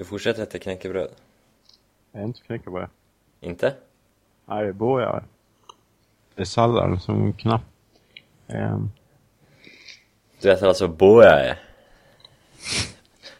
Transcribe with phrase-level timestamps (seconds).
[0.00, 1.10] Du fortsätter äta knäckebröd?
[2.12, 2.88] Jag är inte knäckebröd.
[3.40, 3.74] Inte?
[4.46, 5.24] Nej, det är burgare.
[6.34, 7.64] Det är sallad som knappt...
[8.46, 8.92] Um,
[10.40, 11.58] Du äter alltså boae?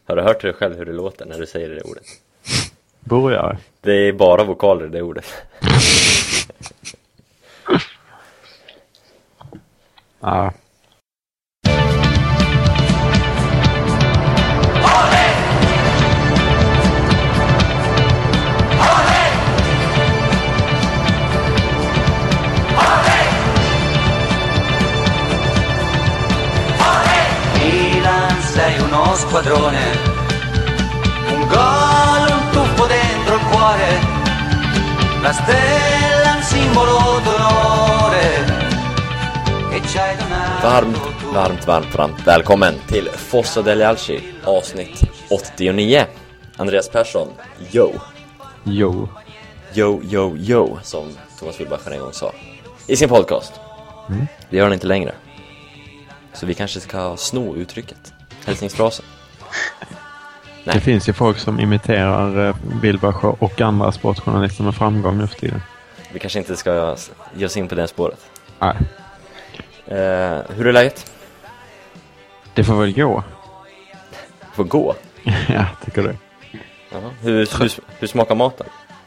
[0.04, 2.06] Har du hört dig själv hur det låter när du säger det ordet?
[3.00, 3.58] burgare.
[3.80, 5.26] Det är bara vokaler det ordet.
[10.20, 10.52] Ja.
[10.52, 10.52] Milan
[29.30, 29.78] uno squadrone,
[31.28, 34.00] un gol, un tuffo dentro il cuore,
[35.22, 38.44] la stella, un simbolo d'onore,
[39.70, 40.98] e ci hai donato Varmt,
[41.32, 46.08] varmt, varmt, varmt välkommen till Fossa Deli Alci avsnitt 89.
[46.56, 47.28] Andreas Persson,
[47.70, 47.92] yo!
[48.64, 49.08] Jo.
[49.72, 52.32] Yo, yo, yo, som Thomas Wilbacher en gång sa
[52.86, 53.52] i sin podcast.
[54.50, 55.14] Det gör han inte längre.
[56.34, 58.12] Så vi kanske ska sno uttrycket,
[58.46, 59.04] hälsningsfrasen.
[60.64, 60.74] Nej.
[60.74, 65.36] Det finns ju folk som imiterar eh, Wilbacher och andra sportjournalister med framgång nu för
[65.40, 65.62] tiden.
[66.12, 66.96] Vi kanske inte ska
[67.34, 68.26] ge oss in på det spåret.
[68.58, 68.76] Nej,
[69.86, 71.12] Eh, hur är läget?
[72.54, 73.22] det får väl gå.
[74.54, 74.94] Får gå?
[75.48, 76.16] ja, tycker du?
[76.92, 77.10] Jaha.
[77.20, 78.66] Hur, hur, hur smakar maten?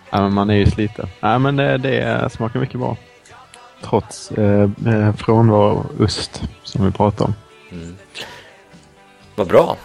[0.09, 1.07] Ja, man är ju sliten.
[1.19, 2.97] Nej, men det, det smakar mycket bra.
[3.83, 7.35] Trots eh, eh, frånvaro ost som vi pratade om.
[9.35, 9.77] Vad bra!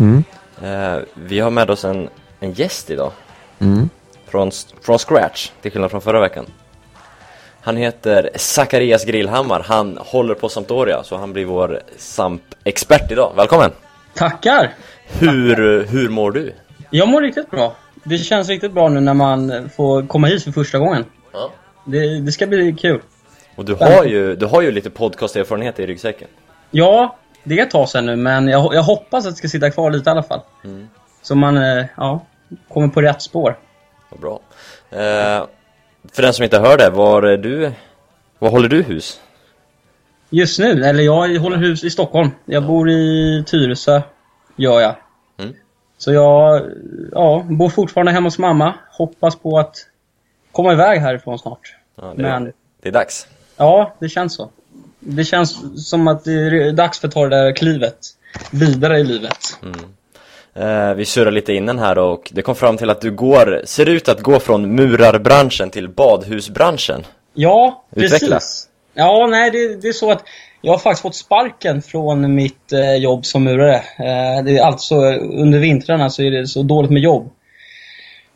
[0.00, 0.24] Mm.
[0.62, 2.08] Eh, vi har med oss en,
[2.40, 3.12] en gäst idag.
[3.58, 3.88] Mm.
[4.26, 4.50] Från,
[4.82, 6.46] från scratch, till skillnad från förra veckan.
[7.60, 13.32] Han heter Zacharias Grillhammar, han håller på Sampdoria, så han blir vår Samp-expert idag.
[13.36, 13.70] Välkommen!
[14.14, 14.74] Tackar!
[15.06, 16.52] Hur, hur mår du?
[16.90, 17.76] Jag mår riktigt bra.
[18.04, 21.04] Det känns riktigt bra nu när man får komma hit för första gången.
[21.32, 21.50] Ja.
[21.84, 23.00] Det, det ska bli kul.
[23.56, 26.28] Och du har ju, du har ju lite podcasterfarenhet i ryggsäcken.
[26.70, 29.70] Ja, det är ett tag sedan nu, men jag, jag hoppas att det ska sitta
[29.70, 30.40] kvar lite i alla fall.
[31.22, 32.20] Så man, eh, ja,
[32.68, 33.58] kommer på rätt spår.
[34.08, 34.40] Vad bra.
[34.90, 35.46] Eh,
[36.12, 37.72] för den som inte hör det, var är du,
[38.38, 39.20] var håller du hus?
[40.30, 42.30] Just nu, eller jag håller hus i Stockholm.
[42.44, 44.02] Jag bor i Tyresö,
[44.56, 44.94] gör jag.
[45.38, 45.54] Mm.
[45.98, 46.62] Så jag,
[47.12, 48.74] ja, bor fortfarande hemma hos mamma.
[48.90, 49.76] Hoppas på att
[50.52, 51.76] komma iväg härifrån snart.
[51.96, 52.52] Ja, det, Men-
[52.82, 53.26] det är dags.
[53.56, 54.50] Ja, det känns så.
[55.04, 55.56] Det känns
[55.88, 57.98] som att det är dags för att ta det där klivet
[58.50, 59.38] vidare i livet.
[60.54, 63.88] Eh, vi surrade lite innan här och det kom fram till att du går, ser
[63.88, 67.04] ut att gå från murarbranschen till badhusbranschen.
[67.34, 68.36] Ja, Utveckla.
[68.36, 68.68] precis.
[68.94, 70.22] Ja, nej, det, det är så att
[70.60, 73.74] jag har faktiskt fått sparken från mitt eh, jobb som murare.
[73.76, 77.30] Eh, det är alltså under vintrarna så är det så dåligt med jobb.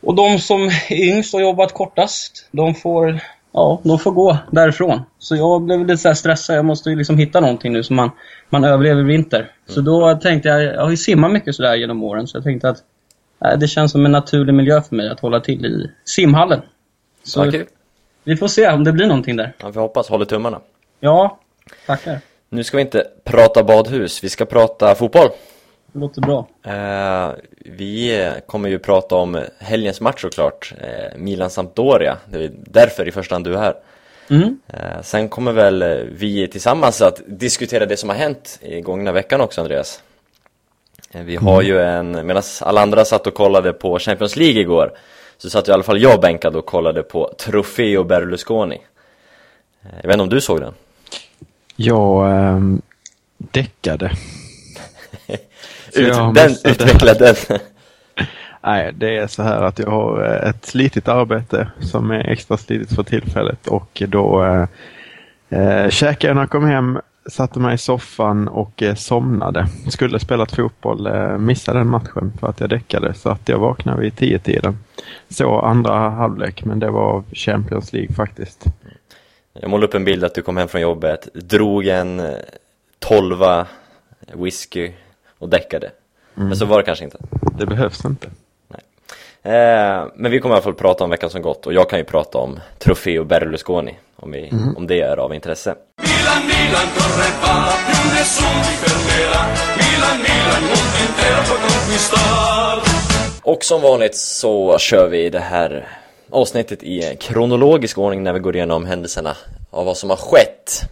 [0.01, 3.21] Och de som är yngst och jobbat kortast, de får,
[3.53, 5.03] ja, de får gå därifrån.
[5.19, 6.57] Så jag blev lite så här stressad.
[6.57, 8.11] Jag måste ju liksom hitta någonting nu så man,
[8.49, 9.53] man överlever vinter.
[9.67, 12.69] Så då tänkte jag, jag har ju simmat mycket sådär genom åren, så jag tänkte
[12.69, 12.79] att
[13.45, 16.63] eh, det känns som en naturlig miljö för mig att hålla till i simhallen.
[17.23, 17.67] Så kul.
[18.25, 19.53] vi får se om det blir någonting där.
[19.59, 20.61] Ja, vi hoppas, håller tummarna.
[21.01, 21.39] Ja,
[21.87, 22.21] tackar.
[22.49, 25.29] Nu ska vi inte prata badhus, vi ska prata fotboll.
[25.93, 26.47] Det låter bra.
[26.63, 32.17] Eh, vi kommer ju prata om helgens match såklart, eh, Milan-Sampdoria.
[32.31, 33.75] Det är därför i första hand du är här.
[34.31, 34.59] Mm.
[34.67, 39.13] Eh, sen kommer väl eh, vi tillsammans att diskutera det som har hänt i gångna
[39.13, 40.03] veckan också, Andreas.
[41.11, 44.93] Eh, vi har ju en, medan alla andra satt och kollade på Champions League igår,
[45.39, 48.81] så satt i alla fall jag bänkad och kollade på Trofeo Berlusconi.
[49.83, 50.75] Eh, jag vet inte om du såg den?
[51.77, 52.83] Jag ähm,
[53.39, 54.11] däckade.
[55.95, 57.35] Ut, den, utveckla den.
[58.63, 62.57] Nej, det är så här att jag har eh, ett slitigt arbete som är extra
[62.57, 64.67] slitigt för tillfället och då eh,
[65.61, 66.99] eh, käkade jag när jag kom hem,
[67.29, 69.67] satte mig i soffan och eh, somnade.
[69.89, 74.01] Skulle spelat fotboll, eh, missade den matchen för att jag däckade så att jag vaknade
[74.01, 74.79] vid tio tiden.
[75.29, 78.65] Så andra halvlek, men det var Champions League faktiskt.
[79.53, 82.37] Jag målade upp en bild att du kom hem från jobbet, drog en eh,
[82.99, 83.67] tolva
[84.33, 84.93] whisky
[85.39, 85.91] och däckade.
[86.35, 87.19] Men så var det kanske inte.
[87.59, 88.29] Det behövs inte.
[89.43, 91.99] Eh, men vi kommer i alla fall prata om veckan som gått och jag kan
[91.99, 95.75] ju prata om Trofeo Berlusconi om, vi, om det är av intresse.
[96.03, 99.43] Milan, Milan corre va, più nessuno ti fermerà.
[99.81, 102.83] Milan, Milan, mondo intero può conquistar.
[103.43, 105.89] Och som vanligt så kör vi det här
[106.31, 109.37] avsnittet i kronologisk ordning när vi går igenom händelserna
[109.71, 110.83] av vad som har skett.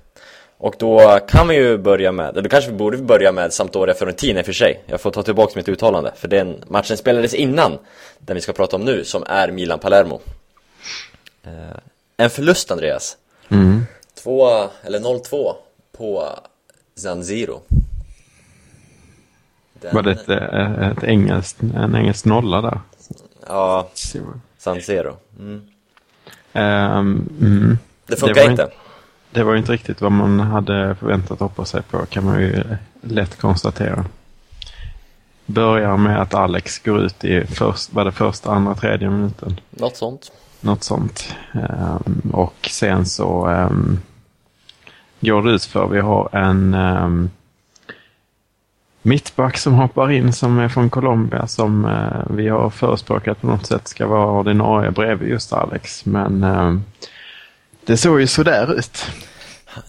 [0.59, 3.95] Och då kan vi ju börja med, eller då kanske vi borde börja med Sampdoria
[3.95, 7.35] Fiorentina i och för sig Jag får ta tillbaka mitt uttalande, för den matchen spelades
[7.35, 7.79] innan
[8.19, 10.21] Den vi ska prata om nu, som är Milan-Palermo
[11.45, 11.77] eh,
[12.17, 13.17] En förlust Andreas
[13.49, 13.87] Mm.
[14.23, 14.49] 2,
[14.83, 15.53] eller 0-2
[15.97, 16.29] på
[16.95, 17.61] San Siro
[19.81, 22.81] Den- Var det ett, eh, ett engelskt, en engelsk nolla där?
[23.47, 23.89] Ja,
[24.59, 25.63] San Siro mm.
[26.53, 27.79] Ehm, mm.
[28.07, 28.71] Det funkar Det inte
[29.37, 32.65] Det var ju inte riktigt vad man hade förväntat hoppas sig på kan man ju
[33.01, 34.05] lätt konstatera.
[35.47, 39.61] Börjar med att Alex går ut i först, var det första, andra, tredje minuten.
[39.71, 41.35] Något sånt Något sånt.
[41.53, 44.01] Ehm, och sen så um,
[45.21, 47.31] går det ut för vi har en um,
[49.03, 53.67] mittback som hoppar in som är från Colombia som eh, vi har förespråkat på något
[53.67, 56.07] sätt ska vara ordinarie bredvid just Alex.
[56.07, 56.45] Men
[57.87, 59.05] det såg ju sådär ut.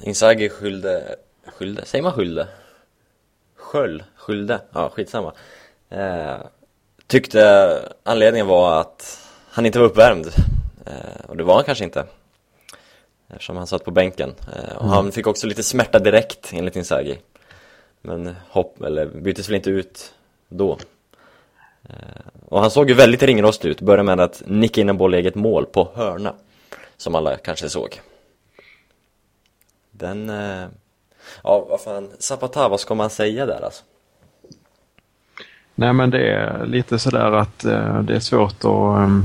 [0.04, 1.16] Inzaghi skyllde,
[1.46, 2.48] skyllde, säger man skyllde?
[3.56, 5.34] Sköld, skyllde, ja skitsamma.
[5.90, 6.36] Eh,
[7.08, 10.28] Tyckte anledningen var att han inte var uppvärmd.
[10.86, 12.06] Eh, Och det var han kanske inte.
[13.30, 14.36] Eftersom han satt på bänken.
[14.56, 17.20] Eh, Och han fick också lite smärta direkt enligt Inzaghi
[18.02, 20.14] Men hopp, eller byttes väl inte ut
[20.50, 20.78] då.
[21.90, 21.96] Eh,
[22.46, 25.18] Och han såg ju väldigt ringrostig ut, började med att nicka in en boll i
[25.18, 26.34] eget mål på hörna
[26.98, 28.02] som alla kanske såg
[29.98, 30.68] den, eh,
[31.44, 33.84] ja vad fan, Zapata, vad ska man säga där alltså?
[35.76, 39.20] Nej men det är lite sådär att eh, det är svårt att, eh,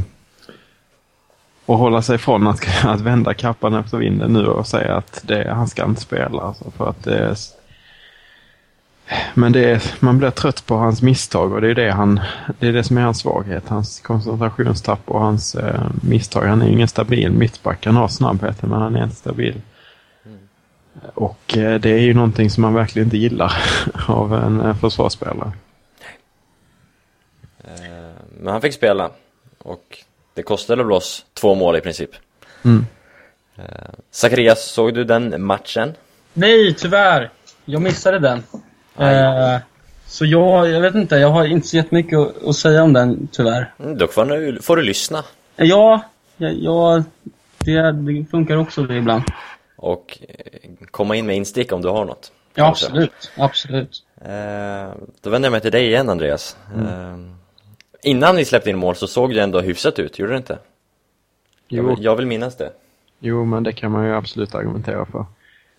[1.67, 5.51] att hålla sig från att, att vända kappan efter vinden nu och säga att det,
[5.51, 6.43] han ska inte spela.
[6.43, 7.37] Alltså, för att det är,
[9.35, 12.21] men det är, man blir trött på hans misstag och det är det, han,
[12.59, 13.69] det är det som är hans svaghet.
[13.69, 16.43] Hans koncentrationstapp och hans eh, misstag.
[16.47, 17.87] Han är ingen stabil mittback.
[17.87, 19.61] Han har snabbheten men han är inte stabil.
[21.15, 23.53] Och eh, det är ju någonting som man verkligen inte gillar
[24.07, 25.53] av en eh, försvarsspelare.
[27.65, 29.11] Eh, Men han fick spela
[29.59, 29.99] och
[30.35, 32.11] det kostade väl oss två mål i princip
[32.65, 32.87] Mm.
[33.57, 33.65] eh,
[34.11, 35.95] Zacharias, såg du den matchen?
[36.33, 37.31] Nej, tyvärr.
[37.65, 38.43] Jag missade den.
[38.99, 39.57] Eh,
[40.07, 43.29] så jag, jag vet inte, jag har inte så jättemycket att, att säga om den,
[43.33, 43.73] tyvärr.
[43.79, 45.25] Mm, Då får du, får du lyssna
[45.57, 46.01] Ja,
[46.37, 47.03] ja, ja
[47.59, 49.23] det, det funkar också det ibland.
[49.77, 52.87] och eh, komma in med instick om du har något Ja, kanske.
[52.87, 53.31] absolut.
[53.37, 54.03] Absolut.
[54.21, 57.17] Eh, Då vänder jag mig till dig igen Andreas eh,
[58.03, 60.59] Innan vi släppte in mål så såg det ändå hyfsat ut, gjorde det inte?
[61.69, 62.73] Jag Jo, vill, jag vill minnas det
[63.25, 65.25] jo, men det kan man ju absolut argumentera för.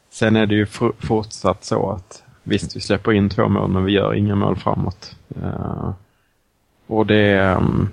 [0.10, 3.84] Sen är det ju for, fortsatt så att visst, vi släpper in två mål, men
[3.84, 5.16] vi gör inga mål framåt.
[5.42, 5.92] Eh,
[6.88, 7.90] och det, ehm,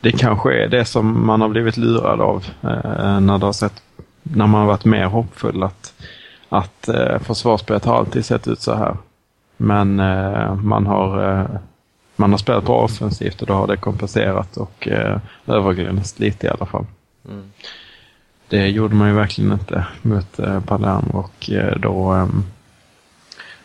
[0.00, 3.82] det kanske är det som man har blivit lurad av eh, när, det har sett,
[4.22, 5.62] när man har varit mer hoppfull.
[5.62, 5.94] Att,
[6.48, 8.96] att uh, försvarsspelet har alltid sett ut så här.
[9.56, 11.46] Men eh, man har eh,
[12.16, 15.16] man har spelat bra offensivt och då har det kompenserat och uh,
[15.46, 16.86] överglänst lite i alla fall.
[17.28, 17.50] mm.
[18.48, 22.44] Det gjorde man ju verkligen inte mot eh, Palermo och eh, då, ehm,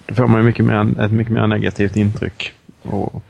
[0.09, 2.53] då får man ju mycket mer, ett mycket mer negativt intryck.
[2.83, 3.23] Och,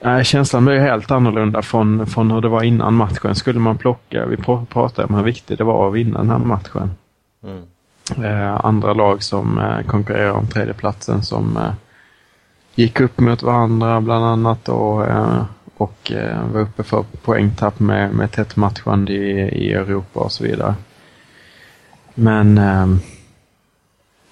[0.00, 3.34] nej, känslan blir helt annorlunda från, från hur det var innan matchen.
[3.34, 6.38] Skulle man plocka, vi pr- pratade om hur viktigt det var att vinna den här
[6.38, 6.90] matchen.
[7.44, 7.62] Mm.
[8.24, 11.72] Eh, andra lag som eh, konkurrerar om tredjeplatsen som eh,
[12.74, 15.44] gick upp mot varandra bland annat och, eh,
[15.76, 20.44] och eh, var uppe för poängtapp med, med tätt matchande i, i Europa och så
[20.44, 20.74] vidare.
[22.14, 23.00] Men ehm,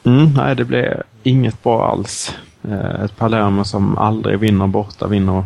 [0.05, 2.35] mm, nej, det blev inget bra alls.
[2.65, 5.45] Eh, ett Palermo som aldrig vinner borta vinner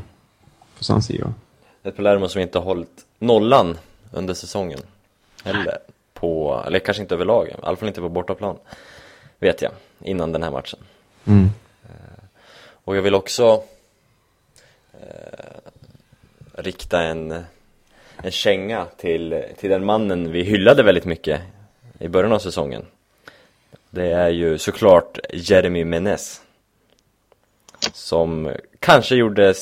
[0.79, 1.35] på San Siro.
[1.83, 3.79] Ett Palermo som inte har hållit nollan
[4.11, 4.81] under säsongen
[5.45, 5.79] Eller
[6.15, 8.57] på, eller kanske inte överlag, i alla fall inte på bortaplan
[9.39, 10.79] Vet jag, innan den här matchen
[11.25, 11.51] Mm.
[12.85, 13.63] Och jag vill också
[14.93, 15.59] eh,
[16.55, 17.45] rikta en,
[18.17, 21.41] en känga till, till den mannen vi hyllade väldigt mycket
[21.99, 22.87] i början av säsongen
[23.95, 26.41] Det är ju såklart Jeremy Menez
[27.93, 29.55] Som kanske gjorde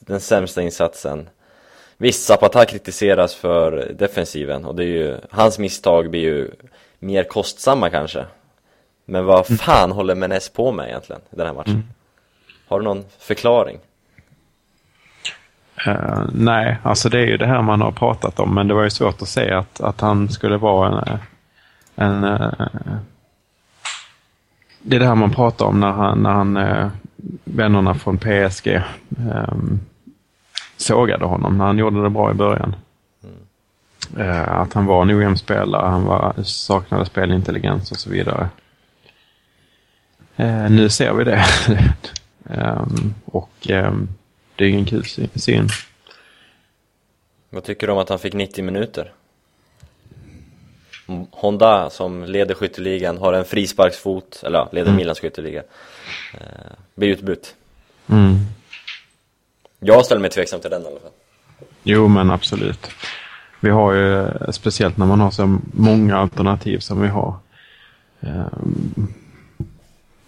[0.00, 1.28] den sämsta insatsen
[1.96, 6.50] Visst, Zapata kritiseras för defensiven och det är ju, hans misstag blir ju
[6.98, 8.24] mer kostsamma kanske
[9.04, 11.90] Men vad fan håller Menez på med egentligen i den här matchen?
[12.68, 13.78] Har du någon förklaring?
[15.86, 18.82] Eh, nej, alltså det är ju det här man har pratat om, men det var
[18.84, 21.18] ju svårt att se att, att han skulle vara en...
[21.96, 22.98] en eh,
[24.88, 26.88] det är det här man pratar om när han, när han eh,
[27.44, 29.54] vännerna från PSG eh,
[30.76, 32.76] sågade honom när han gjorde det bra i början.
[34.18, 38.48] Eh, att han var en ojämn spelare, han var, saknade spelintelligens och så vidare.
[40.36, 41.44] Eh, nu ser vi det.
[42.50, 44.08] Ehm, och ehm,
[44.56, 45.68] det är ingen kul sy- syn.
[47.50, 49.12] Vad tycker du om att han fick 90 minuter?
[51.30, 55.62] Honda som leder skytteligan har en frisparksfot, eller ja, leder Milans skytteliga
[56.34, 57.54] eh, Blir utbytt
[58.10, 58.36] Mm.
[59.80, 61.10] Jag ställer mig tveksam till den i alla fall
[61.82, 62.90] Jo, men absolut.
[63.60, 67.36] Vi har ju, eh, speciellt när man har så många alternativ som vi har.
[68.20, 69.08] Ehm,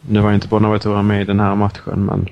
[0.01, 2.29] nu var inte Bonaventura med i den här matchen, men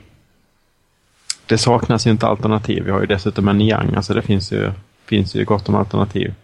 [1.46, 2.84] det saknas ju inte alternativ.
[2.84, 4.72] Vi har ju dessutom en Niang, alltså det finns ju,
[5.06, 6.34] finns ju gott om alternativ.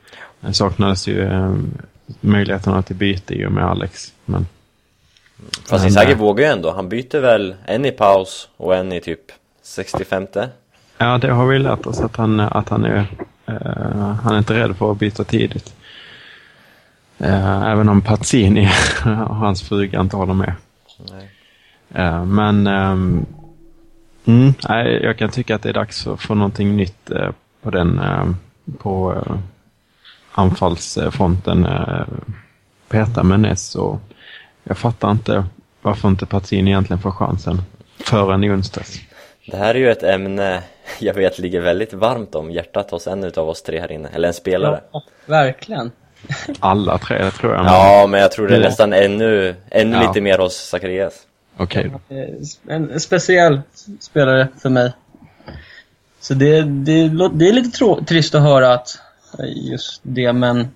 [0.40, 1.54] Det saknades ju eh,
[2.20, 4.12] möjligheterna till byte i och med Alex.
[4.24, 4.46] Men
[5.64, 9.00] Fast Inzaghi eh, vågar ju ändå, han byter väl en i paus och en i
[9.00, 9.20] typ
[9.62, 10.26] 65
[10.98, 13.06] ja, det har vi lärt oss att han, att han är,
[13.46, 15.74] eh, han är inte rädd för att byta tidigt.
[17.18, 18.68] Eh, även om Pazzini
[19.04, 20.52] och hans fruga inte håller med.
[21.12, 21.30] Nej.
[21.94, 23.26] Eh, men ehm,
[24.24, 27.10] mm, nej, jag kan tycka att det är dags att få någonting nytt
[27.62, 28.26] på den eh,
[28.78, 29.22] på
[30.34, 31.66] anfallsfronten.
[31.66, 32.02] Eh,
[32.88, 34.00] peta Menes och
[34.64, 35.44] jag fattar inte
[35.82, 37.62] varför inte Pazzini egentligen får chansen
[37.98, 39.00] förrän i onsdags.
[39.46, 40.62] Det här är ju ett ämne
[40.98, 44.28] jag vet ligger väldigt varmt om hjärtat hos en utav oss tre här inne, eller
[44.28, 45.90] en spelare Ja, verkligen.
[46.60, 47.64] Alla tre tror jag.
[47.64, 50.02] men- Ja, men jag tror det är nästan ännu, ännu Ja.
[50.08, 51.14] lite mer hos Zacharias
[51.56, 51.92] Okej.
[52.08, 53.60] Eh, En speciell
[54.00, 54.92] spelare för mig.
[56.20, 58.98] Så det, det, det är lite trist att höra att
[59.38, 60.68] just det, men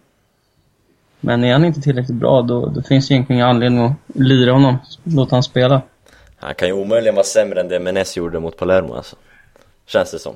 [1.21, 4.53] men är han inte tillräckligt bra då, då finns det egentligen ingen anledning att lira
[4.53, 4.79] honom.
[5.05, 5.83] Låta han spela.
[6.37, 9.17] Han kan ju omöjligen vara sämre än det Menes gjorde mot Palermo alltså
[9.87, 10.35] Känns det som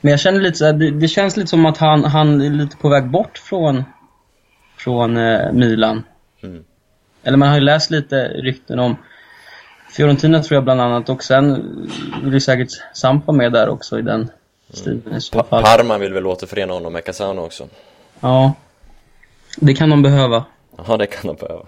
[0.00, 2.50] Men jag känner lite så här, det, det känns lite som att han, han är
[2.50, 3.84] lite på väg bort från,
[4.76, 6.02] från eh, Milan.
[6.42, 6.64] Mm.
[7.22, 8.96] Eller man har ju läst lite rykten om
[9.90, 11.54] Fiorentina tror jag bland annat och sen
[12.24, 14.30] vill ju säkert Sampa med där också i den
[14.74, 15.62] stilen i så pa fall.
[15.62, 17.68] Parma vill väl återförena honom med Casano också
[18.20, 18.52] Ja.
[19.56, 20.44] Det kan de behöva.
[20.88, 21.66] Ja, det kan de behöva.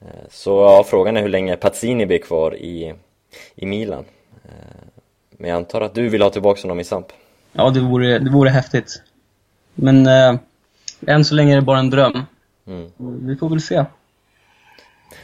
[0.00, 2.94] Eh, Så ja, frågan är hur länge Pazzini blir kvar i,
[3.54, 4.04] i Milan.
[4.44, 4.50] Eh,
[5.30, 7.06] Men jag antar att du vill ha tillbaka honom i Samp?
[7.52, 9.02] Ja, det vore, det vore häftigt.
[9.74, 10.34] Men eh,
[11.06, 12.22] än så länge är det bara en dröm.
[12.66, 12.90] Mm.
[13.26, 13.84] Vi får väl se.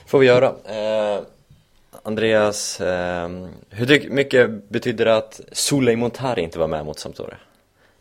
[0.06, 0.46] Får vi göra.
[0.46, 1.20] Eh,
[2.06, 3.28] Andreas, eh,
[3.70, 7.36] hur mycket betyder det att Suley Montari inte var med mot Sampdoria?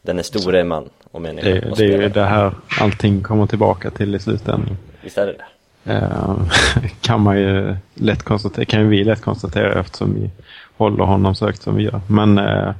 [0.02, 3.48] Den är store man och människa Det, och det är ju det här allting kommer
[3.48, 4.78] tillbaka till i slutändan.
[5.04, 5.94] Visst är det det?
[5.94, 6.38] Eh,
[7.02, 10.30] kan man ju lätt konstatera, kan ju vi lätt konstatera eftersom vi
[10.78, 12.02] håller honom så högt som vi gör.
[12.08, 12.74] Men eh,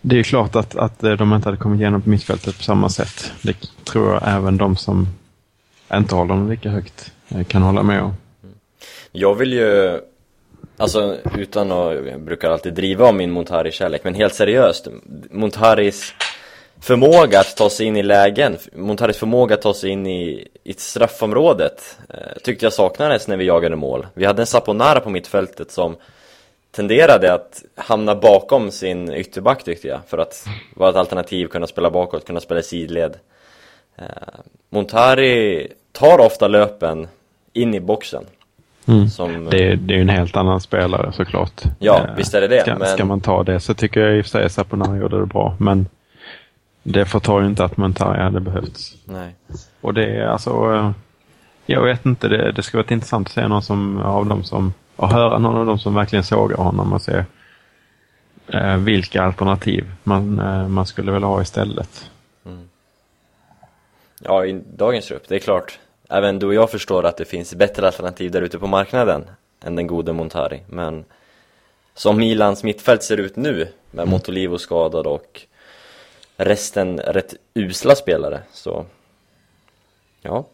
[0.00, 2.62] det är ju klart att, att eh, de inte hade kommit igenom på mittfältet på
[2.62, 3.32] samma sätt.
[3.42, 5.08] Det tror jag även de som
[5.94, 8.14] inte håller honom lika högt eh, kan hålla med om.
[9.18, 10.00] Jag vill ju,
[10.76, 14.88] alltså utan att, jag brukar alltid driva om min Montari-kärlek, men helt seriöst,
[15.30, 16.14] Montaris
[16.80, 20.72] förmåga att ta sig in i lägen, Montaris förmåga att ta sig in i, i
[20.72, 24.06] straffområdet, eh, tyckte jag saknades när vi jagade mål.
[24.14, 25.96] Vi hade en Saponara på mittfältet som
[26.70, 30.44] tenderade att hamna bakom sin ytterback tyckte jag, för att
[30.74, 33.16] vara ett alternativ, kunna spela bakåt, kunna spela i sidled.
[33.96, 34.04] Eh,
[34.70, 37.08] Montari tar ofta löpen
[37.52, 38.26] in i boxen.
[38.88, 39.08] Mm.
[39.08, 41.62] Som, Det, det är ju en helt annan spelare såklart.
[41.78, 44.16] Ja, Eh, visst är det det, Ska, men- ska man ta det så tycker jag
[44.16, 45.56] i och för sig att Saponara gjorde det bra.
[45.58, 45.86] Men
[46.82, 48.94] det förtar ju inte att Montari hade behövts.
[49.04, 49.34] Nej.
[49.80, 50.90] Och det är alltså, eh,
[51.66, 54.72] jag vet inte, det, det skulle vara intressant att se någon som, av dem som,
[54.96, 57.24] och höra någon av dem som verkligen sågar honom och se
[58.48, 62.10] eh, vilka alternativ man, eh, man skulle vilja ha istället.
[64.20, 65.78] Ja, i dagens trupp, det är klart.
[66.08, 69.76] Även du och jag förstår att det finns bättre alternativ där ute på marknaden än
[69.76, 70.60] den gode Montari.
[70.66, 71.04] Men
[71.94, 75.42] som Milans mittfält ser ut nu, med Montolivo skadad och
[76.36, 78.86] resten rätt usla spelare, så
[80.22, 80.44] ja.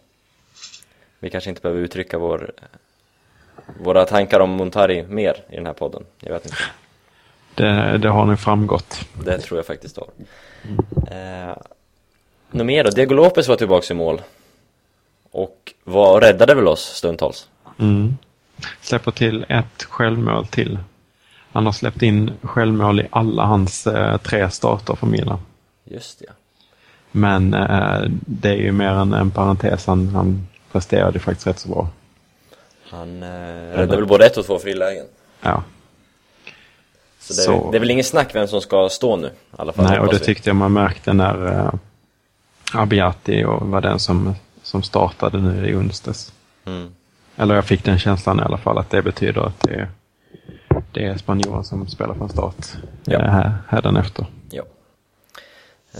[1.19, 2.53] Vi kanske inte behöver uttrycka vår,
[3.81, 6.05] våra tankar om Montari mer i den här podden.
[6.21, 6.57] Jag vet inte.
[7.55, 9.01] Det, det har nu framgått.
[9.25, 10.09] Det tror jag faktiskt har.
[11.11, 11.57] Eh,
[12.51, 12.91] något mer då?
[12.91, 14.21] Diego Lopez var tillbaka i mål.
[15.35, 17.49] Och var, räddade väl oss stundtals.
[17.79, 18.17] Mm.
[18.81, 20.79] Släpper till ett självmål till.
[21.53, 25.39] Han har släppt in självmål i alla hans eh, tre starter för Milan.
[25.85, 26.33] Just ja.
[27.11, 29.87] Men eh, det är ju mer en, en parentes.
[29.87, 31.89] Han, han presterade faktiskt rätt så bra.
[32.91, 33.29] Han eh,
[33.77, 35.07] räddade väl både ett och två frilägen.
[35.41, 35.63] Ja.
[37.21, 39.27] Så det, Så- det är väl ingen snack vem som ska stå nu.
[39.27, 40.25] I alla fall, Nej, och det vi.
[40.25, 41.75] tyckte jag man märkte när uh,
[42.75, 44.35] Abiati och var den som,
[44.75, 46.33] som startade nu i onsdags.
[46.65, 46.95] Mm.
[47.37, 49.89] Eller jag fick den känslan i alla fall att det betyder att det är,
[50.93, 52.55] det är spanjoren som spelar från start
[53.05, 53.13] Ja.
[53.13, 53.31] ja.
[53.31, 54.27] här, hädanefter.
[54.51, 54.63] Ja.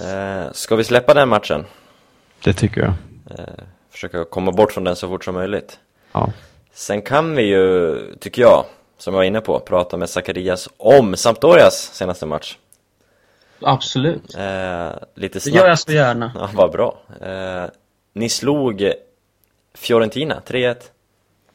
[0.03, 1.65] Eh, ska vi släppa den matchen?
[2.45, 2.93] Det tycker jag.
[3.39, 3.55] Eh,
[3.91, 5.79] försöka komma bort från den så fort som möjligt.
[6.13, 6.33] Ja.
[6.73, 8.65] Sen kan vi ju, tycker jag,
[8.99, 12.57] som jag var inne på, prata med Zacharias om Sampdorias senaste match.
[13.63, 14.35] Absolut.
[14.35, 15.57] Eh, lite Det snabbt.
[15.57, 16.33] gör jag så gärna.
[16.39, 16.99] Ja, vad bra.
[17.21, 17.65] Eh,
[18.15, 18.93] ni slog
[19.75, 20.77] Fiorentina, 3-1.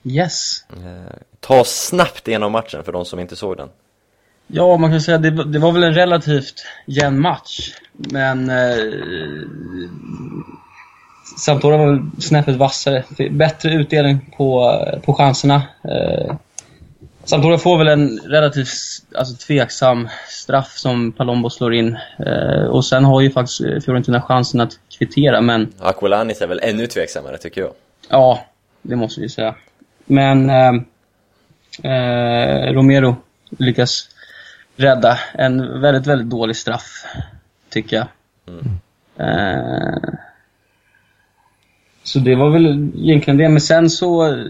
[0.04, 0.66] Yes.
[0.74, 3.70] Eh, ta snabbt igenom matchen för de som inte såg den.
[4.48, 6.54] Ja, man kan säga att det, var- det var väl en relativt
[6.86, 7.72] jämn match.
[7.94, 8.78] Men eh,
[11.38, 13.04] Sampdoria var väl snäppet vassare.
[13.32, 14.76] Bättre utdelning på,
[15.06, 15.64] på chanserna.
[15.84, 16.36] Eh,
[17.24, 18.70] Sampdoria får väl en relativt
[19.16, 21.98] alltså, tveksam straff som Palombo slår in.
[22.26, 26.88] Eh, och sen har ju faktiskt Fiorentina chansen att kvittera, men Aquelanis är väl ännu
[26.88, 27.74] tveksammare tycker jag.
[28.10, 28.46] Ja,
[28.82, 29.56] det måste vi säga.
[30.06, 30.74] Men eh,
[31.92, 33.16] eh, Romero
[33.50, 34.10] lyckas
[34.76, 37.06] rädda en väldigt, väldigt dålig straff,
[37.70, 38.08] tycker jag.
[39.18, 40.14] Eh,
[42.04, 43.50] så det var väl egentligen det.
[43.50, 44.46] Men sen så eh,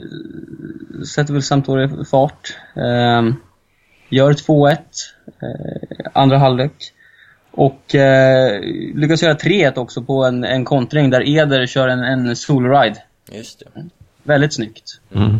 [1.16, 2.58] sätter väl Sampdoria fart.
[2.76, 3.36] Eh,
[4.10, 4.78] gör 2-1,
[5.28, 6.94] eh, andra halvlek.
[7.60, 8.62] Och eh,
[8.96, 13.04] lyckas göra 3-1 också på en, en kontring där Eder kör en, en solride.
[13.32, 13.84] Just det.
[14.24, 15.02] Väldigt snyggt.
[15.16, 15.40] Mm.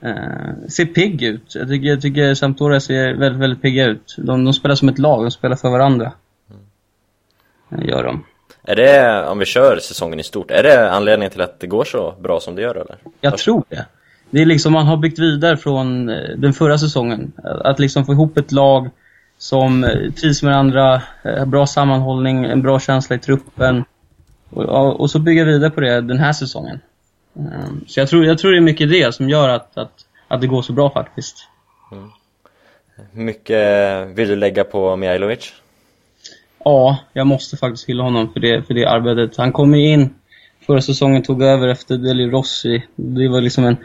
[0.00, 1.54] Eh, ser pigg ut.
[1.54, 4.14] Jag tycker, jag tycker Sampdoria ser väldigt, väldigt pigga ut.
[4.18, 6.12] De, de spelar som ett lag, de spelar för varandra.
[7.72, 8.24] Eh, Gör de.
[8.62, 11.84] Är det, om vi kör säsongen i stort, är det anledningen till att det går
[11.84, 12.96] så bra som det gör eller?
[13.20, 13.86] Jag tror det.
[14.30, 17.32] Det är liksom, man har byggt vidare från eh, den förra säsongen.
[17.64, 18.90] Att liksom få ihop ett lag
[19.38, 23.84] som eh, trivs med varandra, eh, bra sammanhållning, en bra känsla i truppen.
[24.50, 26.80] Och, och så bygga vidare på det den här säsongen.
[27.36, 29.92] Eh, Så jag tror, jag tror det är mycket det som gör att, att,
[30.28, 31.48] att det går så bra faktiskt.
[33.12, 35.52] Hur mycket vill du lägga på Mihailovic?
[36.64, 39.36] Ja, jag måste faktiskt hylla honom för det, för det arbetet.
[39.36, 40.14] Han kom ju in
[40.66, 42.82] förra säsongen, tog över efter Deli Rossi.
[42.96, 43.76] Det var liksom en,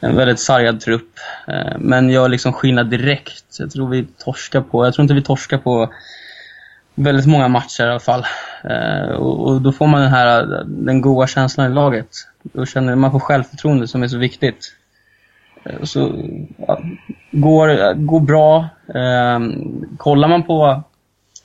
[0.00, 1.18] en väldigt sargad trupp.
[1.48, 3.56] Eh, Men gör liksom skillnad direkt.
[3.58, 5.92] Jag tror vi torskar på, jag tror inte vi torskar på
[6.94, 8.24] väldigt många matcher i alla fall.
[8.64, 12.08] Eh, Och, då får man den här, den goda känslan i laget.
[12.42, 14.72] Då känner man får självförtroende som är så viktigt.
[15.64, 16.24] Eh, Så,
[16.66, 16.80] ja,
[17.30, 18.68] går, går bra.
[19.96, 20.82] Kollar man på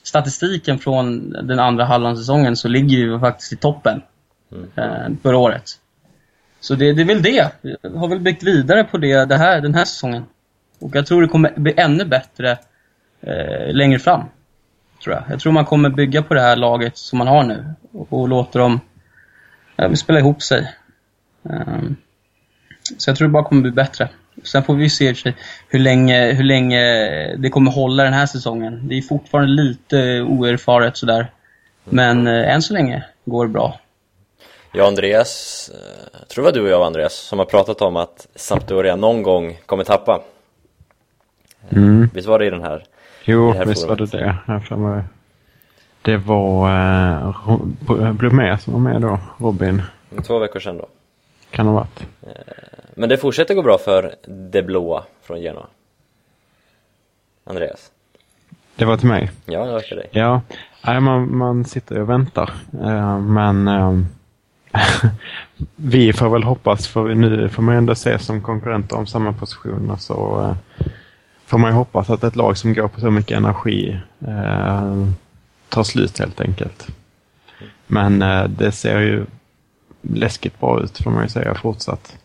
[0.02, 4.02] statistiken från den andra halvan säsongen så ligger vi faktiskt i toppen
[4.76, 5.64] eh, förra året.
[6.62, 7.50] Så det, det är väl det.
[7.62, 10.24] Vi har väl byggt vidare på det, det här, den här säsongen.
[10.80, 12.58] Och jag tror det kommer bli ännu bättre
[13.20, 14.24] eh, längre fram.
[15.04, 15.24] Tror jag.
[15.30, 18.28] jag tror man kommer bygga på det här laget som man har nu och, och
[18.28, 18.80] låta dem
[19.76, 20.74] eh, spela ihop sig.
[21.42, 21.96] Um,
[22.98, 24.08] så jag tror det bara kommer bli bättre.
[24.42, 25.36] Sen får vi se i och för sig
[25.68, 26.80] hur länge, hur länge
[27.36, 28.88] det kommer hålla den här säsongen.
[28.88, 31.30] Det är fortfarande lite oerfaret sådär.
[31.84, 33.80] Men eh, än så länge går det bra.
[34.74, 37.82] Jag och Andreas, eh, jag tror det var du och jag Andreas, som har pratat
[37.82, 40.22] om att Sampdoria någon gång kommer tappa.
[41.70, 42.10] Mm.
[42.14, 42.84] Visst var det i den här?
[43.24, 45.04] Jo, Det här visst var det forumet.
[46.02, 46.10] det.
[46.10, 46.70] Det var
[47.20, 49.18] eh, Blomé som var med då.
[49.38, 49.82] Robin.
[50.26, 50.86] Två veckor sedan då.
[51.50, 52.06] Kan ha varit.
[52.94, 55.66] Men det fortsätter gå bra för det blåa från Genoa.
[57.44, 57.90] Andreas?
[58.76, 59.30] Det var till mig.
[59.44, 60.08] Ja, det var till dig.
[60.10, 60.40] Ja,
[60.86, 62.50] nej, man, man sitter och väntar.
[62.82, 63.92] Eh, men eh,
[65.76, 69.96] vi får väl hoppas, för nu får man ändå se som konkurrenter om samma positioner.
[69.96, 70.86] Så eh,
[71.46, 75.06] får man ju hoppas att ett lag som går på så mycket energi eh,
[75.68, 76.88] tar slut helt enkelt.
[77.86, 79.26] Men eh, det ser ju
[80.02, 82.16] läskigt bra ut får man ju säga fortsatt.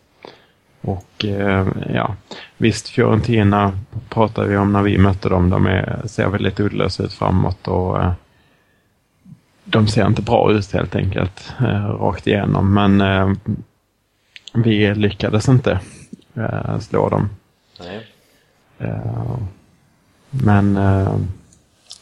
[0.80, 2.16] Och eh, ja,
[2.56, 5.50] visst Fiorentina pratar vi om när vi mötte dem.
[5.50, 8.12] De är, ser väldigt uddlösa ut framåt och eh,
[9.70, 12.74] de ser inte bra ut helt enkelt eh, rakt igenom.
[12.74, 13.32] Men eh,
[14.54, 15.80] vi lyckades inte
[16.34, 17.30] eh, slå dem.
[17.80, 18.06] Nej.
[20.30, 21.16] Men eh,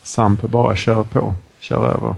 [0.07, 2.15] Samp bara kör på, kör över.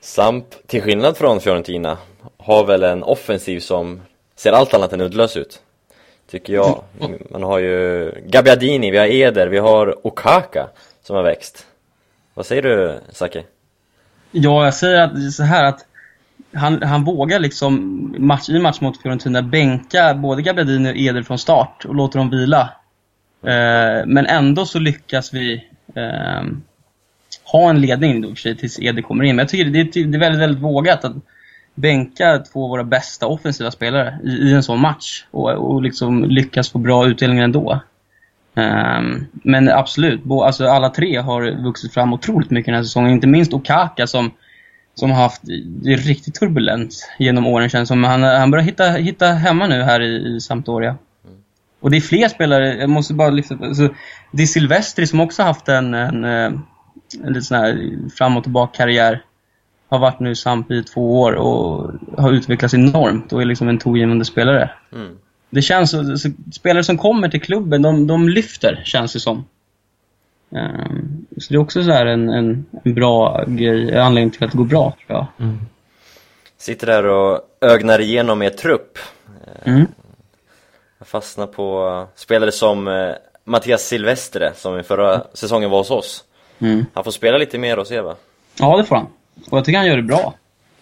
[0.00, 1.98] Samp, till skillnad från Fiorentina,
[2.36, 4.00] har väl en offensiv som
[4.36, 5.62] ser allt annat än uddlös ut.
[6.30, 6.82] Tycker jag.
[7.30, 10.68] Man har ju Gabbiadini, vi har Eder, vi har Okaka
[11.02, 11.66] som har växt.
[12.34, 13.42] Vad säger du, Saki?
[14.36, 15.86] Ja, jag säger att, så här att
[16.54, 21.38] han, han vågar liksom match, i match mot Fiorentina bänka både Gabbiadini och Eder från
[21.38, 22.60] start och låter dem vila.
[23.42, 25.54] Eh, men ändå så lyckas vi
[25.94, 26.42] eh,
[27.44, 29.36] ha en ledning då i och för sig tills Eder kommer in.
[29.36, 31.16] Men jag tycker det är, det är väldigt, väldigt vågat att
[31.74, 36.24] bänka två av våra bästa offensiva spelare i, i en sån match och, och liksom
[36.24, 37.80] lyckas få bra utdelning ändå.
[38.56, 43.10] Um, men absolut, bo, alltså alla tre har vuxit fram otroligt mycket den här säsongen.
[43.10, 44.30] Inte minst Okaka som,
[44.94, 48.04] som har haft det riktigt turbulent genom åren känns som.
[48.04, 50.96] Han, han börjar hitta, hitta hemma nu här i, i Sampdoria.
[51.80, 53.88] Och det är fler spelare, jag måste bara lyfta alltså,
[54.30, 56.62] Det är Silvestri som också haft en, en, en,
[57.24, 59.22] en lite sån här fram och tillbaka karriär.
[59.88, 63.68] Har varit nu i Samp i två år och har utvecklats enormt och är liksom
[63.68, 64.70] en tongivande spelare.
[64.92, 65.16] Mm.
[65.54, 69.44] Det känns så, så, spelare som kommer till klubben, de, de lyfter, känns det som.
[70.50, 74.52] Um, så det är också så här en, en, en bra grej, anledning till att
[74.52, 75.48] det går bra, tror jag.
[76.58, 78.98] Sitter där och ögnar igenom er trupp.
[79.64, 79.86] Mm.
[80.98, 83.10] Jag fastnar på spelare som eh,
[83.44, 86.24] Mattias Silvestre som i förra säsongen var hos oss.
[86.58, 86.86] Mm.
[86.94, 88.16] Han får spela lite mer hos er va?
[88.58, 89.06] Ja, det får han.
[89.50, 90.34] Och jag tycker han gör det bra.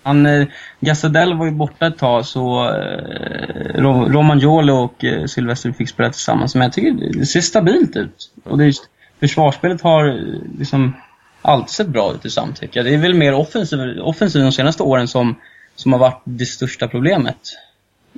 [0.02, 0.46] Han, eh,
[0.80, 6.54] Gassadell var ju borta ett tag så eh, Ro- och eh, Silvestri fick spela tillsammans.
[6.54, 8.30] Men jag tycker det- ser stabilt ut.
[8.44, 8.88] Och det är just,
[9.20, 10.96] försvarsspelet har eh, liksom
[11.42, 12.86] alltid sett bra ut i Sam tycker jag.
[12.86, 15.34] Det är väl mer offensivt offensiv de senaste åren som,
[15.76, 17.38] som har varit det största problemet.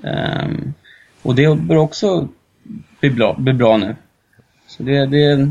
[0.03, 0.75] Um,
[1.23, 2.29] och det bör också
[3.01, 3.97] bli bra, bli bra nu.
[4.67, 5.51] Så det, det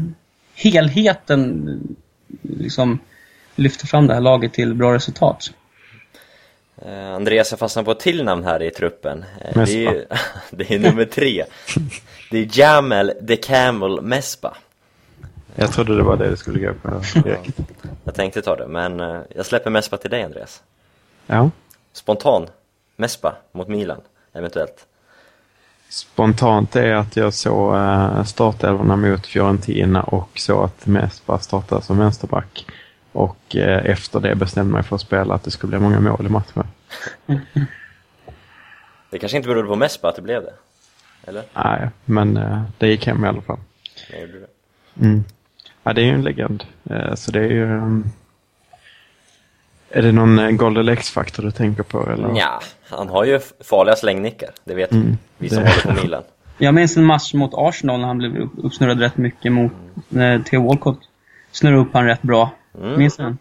[0.56, 3.00] helheten eh, liksom
[3.56, 5.52] lyfter fram det här laget till bra resultat.
[6.86, 9.26] Eh, Andreas, jag fastnar på ett till namn här i truppen.
[9.41, 9.65] Eh, Mespa.
[9.74, 10.06] Det är, ju-
[10.50, 11.46] det är nummer tre.
[12.32, 14.58] Det är Jamel the Camel Mespa.
[15.56, 17.58] Jag trodde det var det du skulle gå på direkt.
[18.04, 20.62] Jag tänkte ta det, men eh, jag släpper Mespa till dig Andreas.
[21.28, 21.50] Ja.
[21.93, 22.48] Spontan
[22.96, 24.02] Mespa mot Milan,
[24.34, 24.86] eventuellt.
[25.89, 27.76] Spontant är att jag såg
[28.28, 32.65] startelvorna mot Fiorentina och såg att Mespa startade som vänsterback.
[33.13, 36.26] Och eh, efter det bestämde mig för att spela att det skulle bli många mål
[36.26, 36.63] i matchen.
[39.10, 40.54] Det kanske inte berodde på Mespa att det blev det?
[41.28, 41.43] Eller?
[41.54, 43.60] Nej, men eh, det gick hem i alla fall.
[44.12, 44.47] Nej, gjorde det.
[45.06, 45.23] Mm.
[45.84, 46.63] Ja, det är ju en legend.
[46.89, 47.73] Eh, så det är ju...
[47.78, 48.06] ehm,
[49.89, 52.10] är det någon Golden X-faktor du tänker på?
[52.10, 52.32] Eller?
[52.36, 54.97] Ja, han har ju farliga slängnickar, det vet vi.
[54.97, 56.23] Mm, Vi som det- håller på Milan.
[56.58, 59.71] Jag minns en match mot Arsenal när han blev upp- uppsnurrad rätt mycket mot
[60.10, 60.99] när Theo Walcott
[61.52, 62.49] snurrade upp han rätt bra.
[62.81, 62.99] Mm.
[62.99, 63.36] Minns du?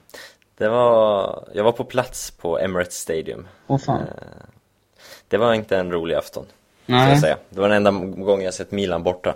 [0.58, 3.48] Det var, jag var på plats på Emirates Stadium.
[3.66, 4.02] Åh fan.
[5.28, 6.44] Det var inte en rolig afton,
[6.84, 7.20] ska jag Nej.
[7.20, 7.36] säga.
[7.50, 9.34] Det var den enda gången jag sett Milan borta.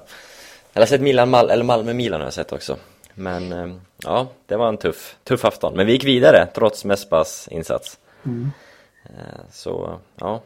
[0.73, 2.77] Jag har sett Milan, Mal eller Malmö-Milan har jag sett också.
[3.15, 5.75] Men eh, ja, det var en tuff, tuff afton.
[5.77, 7.99] Men vi gick vidare trots Mespas insats.
[8.25, 9.11] Eh,
[9.53, 10.41] Så ja,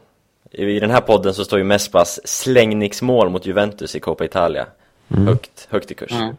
[0.51, 4.67] i den här podden så står ju Mespas slängningsmål mot Juventus i Coppa Italia
[5.07, 6.11] högt, högt i kurs.
[6.11, 6.33] Ja.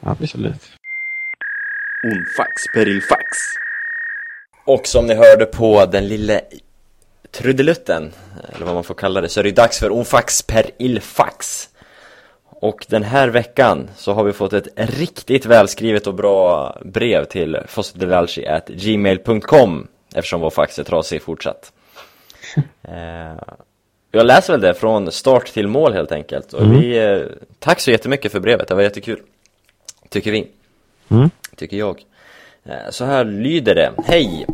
[0.00, 0.62] Absolut.
[2.04, 3.24] Un fax per il fax.
[4.64, 6.40] Och som ni hörde på den lille
[7.30, 8.12] trudelutten,
[8.54, 11.68] eller vad man får kalla det, så är det dags för Onfax per ilfax.
[12.44, 17.58] Och den här veckan så har vi fått ett riktigt välskrivet och bra brev till
[17.68, 21.72] fosdelalci.gmail.com eftersom vår fax är trasig fortsatt.
[22.82, 23.32] Eh,
[24.12, 26.52] jag läser väl det från start till mål helt enkelt.
[26.52, 27.20] Och vi, eh,
[27.58, 29.20] tack så jättemycket för brevet, det var jättekul.
[30.08, 30.48] Tycker vi.
[31.10, 31.30] Mm.
[31.56, 32.04] Tycker jag.
[32.64, 33.92] Eh, så här lyder det.
[34.04, 34.46] Hej!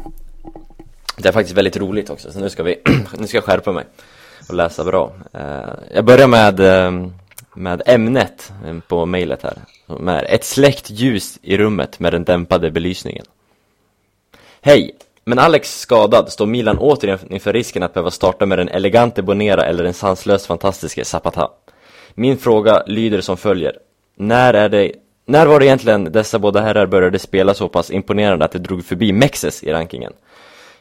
[1.17, 2.77] Det är faktiskt väldigt roligt också, så nu ska vi,
[3.19, 3.85] nu ska jag skärpa mig
[4.49, 5.13] och läsa bra.
[5.33, 7.13] Eh, jag börjar med, ehm,
[7.55, 12.25] med ämnet ehm, på mejlet här, som är ett släckt ljus i rummet med den
[12.25, 13.25] dämpade belysningen.
[14.61, 14.95] Hej!
[15.25, 19.65] Men Alex skadad står Milan återigen inför risken att behöva starta med den elegante Bonera
[19.65, 21.51] eller den sanslöst fantastiske Zapata.
[22.15, 23.79] Min fråga lyder som följer.
[24.17, 24.93] När är det
[25.25, 28.85] när var det egentligen dessa båda herrar började spela så pass imponerande att det drog
[28.85, 30.13] förbi Mexes i rankingen?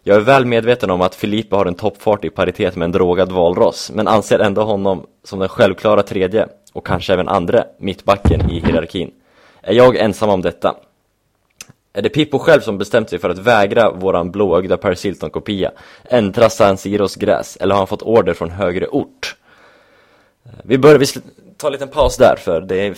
[0.04, 3.32] Jag är väl medveten om att Filippa har en toppfart i paritet med en drogad
[3.32, 8.60] valross, men anser ändå honom som den självklara tredje, och kanske även andra, mittbacken i
[8.60, 9.12] hierarkin.
[9.62, 10.76] Är jag ensam om detta?
[11.94, 15.72] Är det Pippo själv som bestämt sig för att vägra våran blåögda Paris Hilton-kopia
[16.04, 19.36] äntra San Siros gräs, eller har han fått order från högre ort?
[20.64, 21.06] Vi börjar, vi
[21.58, 22.96] tar en liten paus där för det är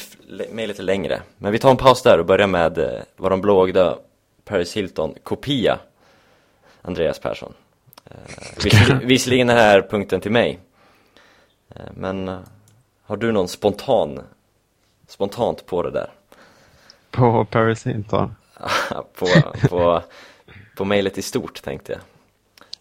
[0.53, 1.21] med lite längre.
[1.37, 3.97] Men vi tar en paus där och börjar med eh, våran blåögda
[4.45, 5.79] Paris Hilton-kopia,
[6.81, 7.53] Andreas Persson.
[8.05, 10.59] Eh, visserligen, är den här punkten till mig.
[11.69, 12.39] Eh, men eh,
[13.03, 14.21] har du någon spontan,
[15.07, 16.09] spontant på det där?
[17.11, 18.35] På Paris Hilton?
[19.19, 19.27] på,
[19.69, 20.01] på,
[20.75, 22.01] på mejlet i stort tänkte jag.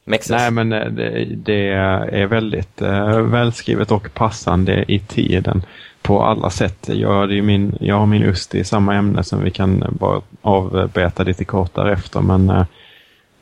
[0.05, 0.31] Mexes.
[0.31, 5.63] Nej, men eh, det, det är väldigt eh, välskrivet och passande i tiden
[6.03, 6.89] på alla sätt.
[6.93, 10.21] Jag, har ju min, jag har min UST i samma ämne som vi kan bara
[10.43, 12.21] avbeta lite kort därefter.
[12.21, 12.67] Men eh,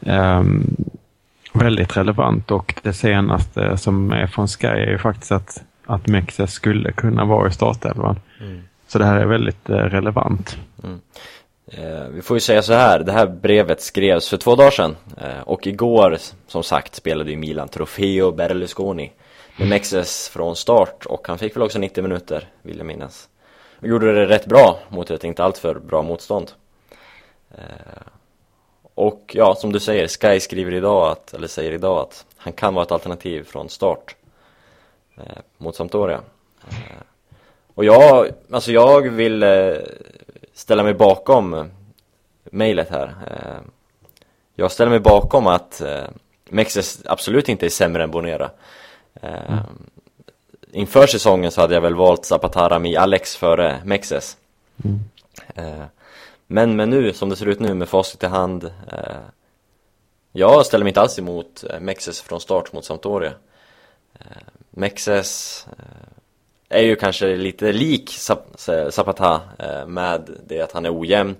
[0.07, 0.77] ehm,
[1.53, 6.53] väldigt relevant och det senaste som är från Sky är ju faktiskt att, att Mexes
[6.53, 8.17] skulle kunna vara i startelvan.
[8.87, 10.59] Så det här är väldigt eh, relevant.
[11.67, 14.97] Eh, vi får ju säga så här, det här brevet skrevs för två dagar sedan
[15.17, 19.13] eh, och igår som sagt spelade ju Milan Trofeo Berlusconi
[19.57, 23.29] med Mexes från start och han fick väl också 90 minuter vill jag minnas.
[23.81, 26.51] Och gjorde det rätt bra mot ett inte alltför bra motstånd.
[27.51, 28.03] Eh,
[28.95, 32.75] och ja, som du säger, Sky skriver idag att, eller säger idag att han kan
[32.75, 34.17] vara ett alternativ från start
[35.17, 36.21] eh, mot Sampdoria.
[36.69, 37.03] Eh,
[37.75, 39.77] och jag, alltså jag vill eh,
[40.55, 41.65] ställa mig bakom eh,
[42.45, 43.15] mejlet här.
[43.27, 43.71] Eh,
[44.55, 46.05] jag ställer mig bakom att eh,
[46.45, 48.51] Mexes absolut inte är sämre än Bonera.
[49.15, 49.61] Eh,
[50.75, 54.37] Inför säsongen så hade jag väl valt Zapatarami Alex före Mexes.
[55.55, 55.85] Eh,
[56.47, 58.73] men, men nu, som det ser ut nu med facit i hand
[60.33, 63.33] Jag ställer mig inte alls emot Mexes från start mot Sampdoria
[64.71, 65.67] Mexes
[66.73, 68.11] är ju kanske lite lik
[68.69, 71.37] eh, Zapata eh, med det att han är ojämn.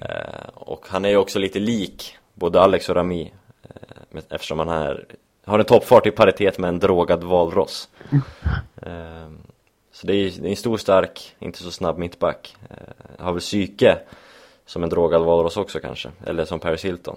[0.00, 3.32] Eh, och han är ju också lite lik både Alex och Rami
[4.28, 5.06] Eftersom han är,
[5.44, 7.88] har en toppfart i paritet med en drogad valross.
[9.92, 12.56] Så det är, det är en stor, stark, inte så snabb mittback.
[13.18, 13.98] Har väl psyke
[14.66, 17.16] som en drogad valross också kanske, eller som Paris Hilton.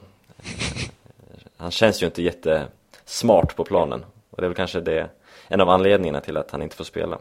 [1.57, 4.05] Han känns ju inte jättesmart på planen.
[4.29, 5.09] Och det är väl kanske det,
[5.47, 7.19] en av anledningarna till att han inte får spela.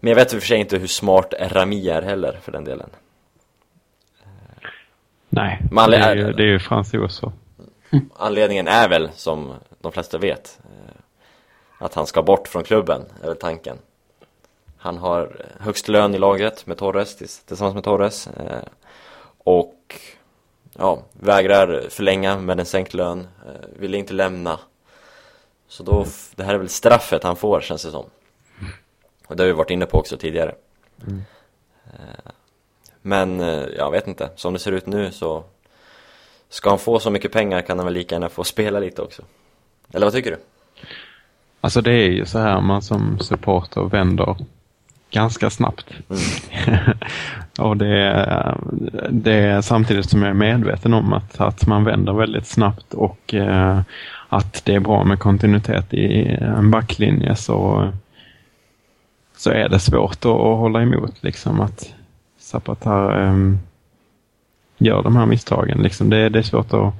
[0.00, 2.64] Men jag vet i och för sig inte hur smart Rami är heller för den
[2.64, 2.90] delen
[5.28, 7.32] Nej, det är ju, det är ju fransoser.
[8.16, 10.94] Anledningen är väl, som de flesta vet, eh,
[11.78, 13.78] att han ska bort från klubben, är väl tanken.
[14.78, 18.26] Han har högst lön i laget med Torres, tills- tillsammans med Torres.
[18.26, 18.62] eh,
[19.38, 20.00] Och
[20.78, 24.60] ja, vägrar förlänga med en sänkt lön, eh, vill inte lämna.
[25.68, 28.04] Så då, det här är väl straffet han får känns det som.
[29.26, 30.54] Och det har vi varit inne på också tidigare.
[31.06, 32.32] Eh,
[33.02, 35.44] Men eh, jag vet inte, som det ser ut nu så
[36.48, 39.22] Ska han få så mycket pengar kan han väl lika gärna få spela lite också
[39.92, 40.38] Eller vad tycker du?
[41.60, 44.36] Alltså det är ju så här man som supporter vänder
[45.10, 45.86] ganska snabbt.
[47.58, 48.58] och det är,
[49.10, 53.34] det är samtidigt som jag är medveten om att, att man vänder väldigt snabbt och
[53.34, 53.80] eh,
[54.28, 57.92] att det är bra med kontinuitet i en backlinje så,
[59.36, 61.94] så är det svårt att, att hålla emot liksom att
[62.38, 63.54] Zapatar eh,
[64.78, 65.78] gör de här misstagen.
[65.82, 66.94] Liksom det, det är svårt att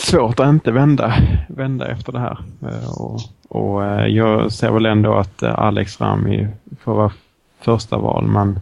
[0.00, 1.14] svårt att inte vända,
[1.48, 2.38] vända efter det här.
[2.62, 6.48] Eh, Och, och eh, jag ser väl ändå att eh, Alex Rami
[6.80, 7.12] får vara
[7.60, 8.60] första val, men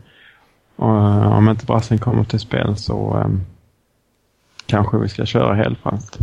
[0.77, 3.29] om inte brassen kommer till spel så eh,
[4.67, 6.19] kanske vi ska köra helfranskt.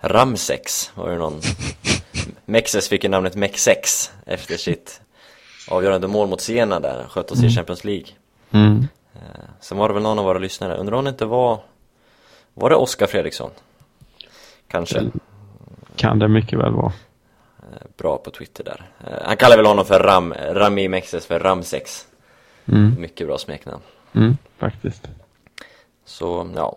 [0.00, 1.40] Ramsex var det någon
[2.44, 5.00] Mexes fick ju namnet Mexex efter sitt
[5.68, 8.06] avgörande mål mot Siena där, han sköt oss i Champions League
[8.50, 8.86] Mm.
[9.14, 9.20] Eh,
[9.60, 11.60] Sen var det väl någon av våra lyssnare, undrar om det inte var
[12.54, 13.50] Var det Oskar Fredriksson?
[14.68, 15.10] Kanske
[15.96, 16.92] Kan det mycket väl vara.
[17.62, 21.40] Eh, Bra på Twitter där Eh, Han kallar väl honom för Ram, Rami Mexes för
[21.40, 22.06] Ramsex
[22.66, 22.94] Mm.
[23.00, 23.82] Mycket bra smeknamn
[24.14, 25.08] Mm, faktiskt.
[26.04, 26.76] Så, ja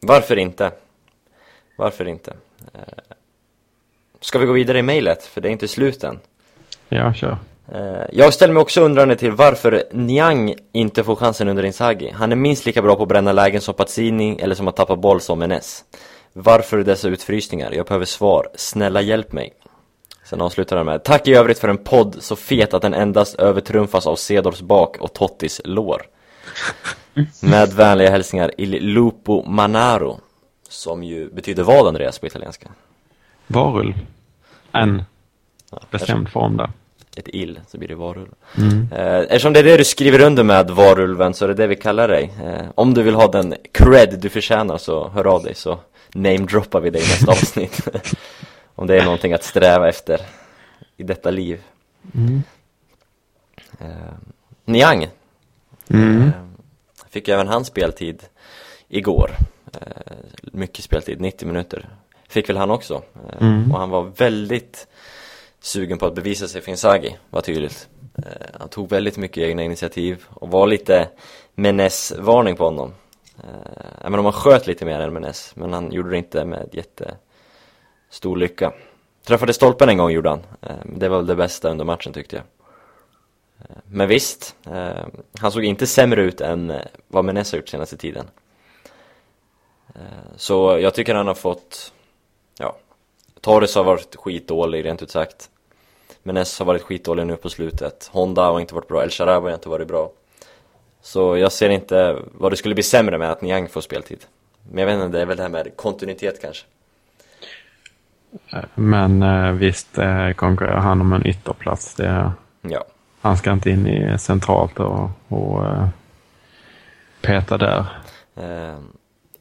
[0.00, 0.72] Varför inte?
[1.76, 2.34] Varför inte?
[4.20, 5.22] Ska vi gå vidare i mejlet?
[5.24, 6.18] För det är inte slut än
[6.88, 7.38] Ja, kör.
[7.72, 12.10] Eh, Jag ställer mig också undrande till varför Niang inte får chansen under Inzaghi.
[12.10, 14.96] Han är minst lika bra på att bränna lägen som Pazzini eller som att tappa
[14.96, 15.84] boll som Enes.
[16.32, 17.72] Varför dessa utfrysningar?
[17.72, 18.48] Jag behöver svar.
[18.54, 19.52] Snälla hjälp mig.
[20.24, 23.34] Sen avslutar han med Tack i övrigt för en podd så fet att den endast
[23.34, 26.02] övertrumfas av Cedors bak och Tottis lår.
[27.42, 30.20] Med vänliga hälsningar Il Lupo Manaro.
[30.68, 32.68] Som ju betyder vad Andreas på italienska?
[33.46, 33.94] Varulv.
[34.72, 35.02] En
[35.70, 36.70] Ja, bestämd form där.
[37.16, 38.28] ett ill så blir det varulv.
[38.92, 41.76] Eh, eftersom det är det du skriver under med varulven så är det det vi
[41.76, 42.32] kallar dig.
[42.44, 45.78] Eh, om du vill ha den cred du förtjänar så hör av dig så
[46.14, 47.88] namedroppar vi dig i nästa avsnitt.
[48.74, 50.20] om det är någonting att sträva efter
[50.96, 51.60] i detta liv.
[53.78, 53.86] Eh,
[54.64, 55.08] Niang
[55.90, 56.30] Mm.
[57.10, 58.22] fick även han speltid
[58.88, 59.30] igår.
[60.42, 61.88] Mycket speltid, 90 minuter.
[62.28, 62.94] Fick väl han också.
[63.14, 63.72] Eh, Mm.
[63.72, 64.86] Och han var väldigt
[65.60, 67.88] sugen på att bevisa sig för Inzaghi, var tydligt.
[68.18, 71.08] Eh, han tog väldigt mycket egna initiativ och var lite
[71.54, 72.94] Menes-varning på honom.
[74.00, 78.36] Även om han sköt lite mer än Menes, men han gjorde det inte med jättestor
[78.36, 78.72] lycka.
[79.26, 82.36] Träffade stolpen en gång gjorde han, eh, det var väl det bästa under matchen tyckte
[82.36, 82.44] jag.
[83.84, 84.56] Men visst,
[85.40, 86.72] han såg inte sämre ut än
[87.08, 88.26] vad Menes har gjort senaste tiden.
[90.36, 91.92] Så jag tycker han har fått,
[92.58, 92.76] ja,
[93.40, 95.50] Torres har varit skitdålig rent ut sagt.
[96.22, 98.10] Menes har varit skitdålig nu på slutet.
[98.12, 100.10] Honda har inte varit bra, El Sharawi har inte varit bra.
[101.02, 104.24] Så jag ser inte vad det skulle bli sämre med att Niang får speltid.
[104.70, 106.64] Men jag vet inte, det är väl det här med kontinuitet kanske.
[108.74, 111.94] Men eh, visst eh, konkurrerar han om en ytterplats.
[111.94, 112.84] Det, Ja,
[113.20, 115.88] han ska inte in i centralt och, och eh,
[117.20, 117.84] peta där.
[118.36, 118.78] eh,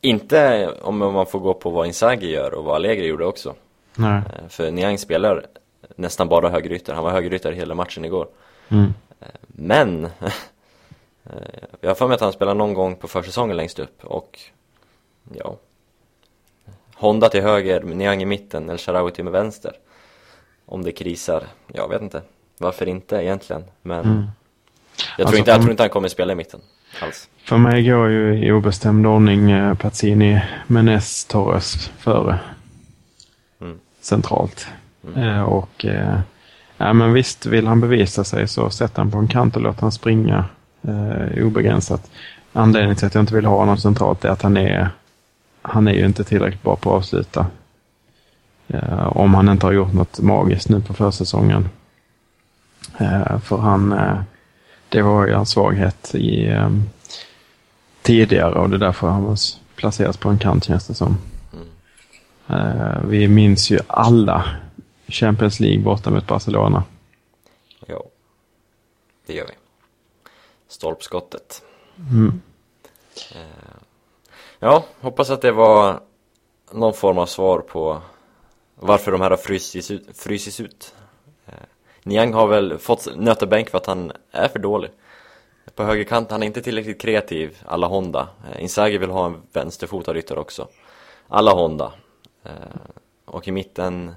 [0.06, 3.56] inte om man får gå på vad Inzaghi gör och vad Allegri gjorde också.
[3.96, 4.18] Nej.
[4.40, 5.46] Eh, För Niang spelar
[5.96, 8.28] nästan bara högerytter, han var högerytter hela matchen igår.
[8.70, 8.94] Mm.
[9.48, 10.06] Men,
[11.24, 11.32] eh,
[11.82, 14.40] jag har för mig att han spelade någon gång på försäsongen längst upp och
[15.34, 15.56] ja
[16.96, 19.74] Honda till höger, Niang i mitten, El Sharawi till med vänster.
[20.66, 22.22] Om det krisar, jag vet inte.
[22.58, 23.64] Varför inte egentligen?
[23.82, 24.06] Men jag,
[25.18, 26.62] tror Alltså, inte, jag om- tror inte han kommer spela i mitten
[27.02, 27.30] alls.
[27.44, 32.40] För mig går ju i obestämd ordning eh, Pazzini, Menes, Torres före.
[33.62, 33.78] Mm.
[34.02, 34.68] Centralt.
[35.16, 36.20] Eh, och eh,
[36.78, 39.80] ja, men visst, vill han bevisa sig så sätt han på en kant och låt
[39.80, 40.46] han springa
[40.82, 42.12] eh, obegränsat.
[42.54, 44.90] Anledningen till att jag inte vill ha honom centralt är att han är
[45.68, 47.46] han är ju inte tillräckligt bra på att avsluta.
[48.68, 51.70] Eh, om han inte har gjort något magiskt nu på försäsongen.
[52.98, 54.20] Eh, för han, eh,
[54.96, 56.70] det var ju hans svaghet i eh,
[58.02, 59.38] tidigare och det är därför han var
[59.76, 61.18] placerats på en kant känns det som.
[62.48, 64.46] Eh, vi minns ju alla
[65.08, 66.84] Champions League borta mot Barcelona.
[67.86, 68.04] Ja,
[69.28, 69.54] det gör vi.
[70.68, 71.62] Stolpskottet.
[71.98, 72.42] Mm.
[73.32, 73.76] Eh,
[74.60, 76.00] Ja, hoppas att det var
[76.72, 78.02] någon form av svar på
[78.76, 80.18] varför de här har frysis ut.
[80.18, 80.96] Frysis ut.
[82.06, 84.92] Niang har väl fått nöta bänk för att han är för dålig.
[85.76, 88.28] På högerkant, han är inte tillräckligt kreativ, alla Honda.
[88.52, 90.68] Eh, Inzaghi vill ha en vänsterfotad ryttare också.
[91.28, 91.92] Alla Honda.
[92.44, 92.52] Eh,
[93.26, 94.16] och i mitten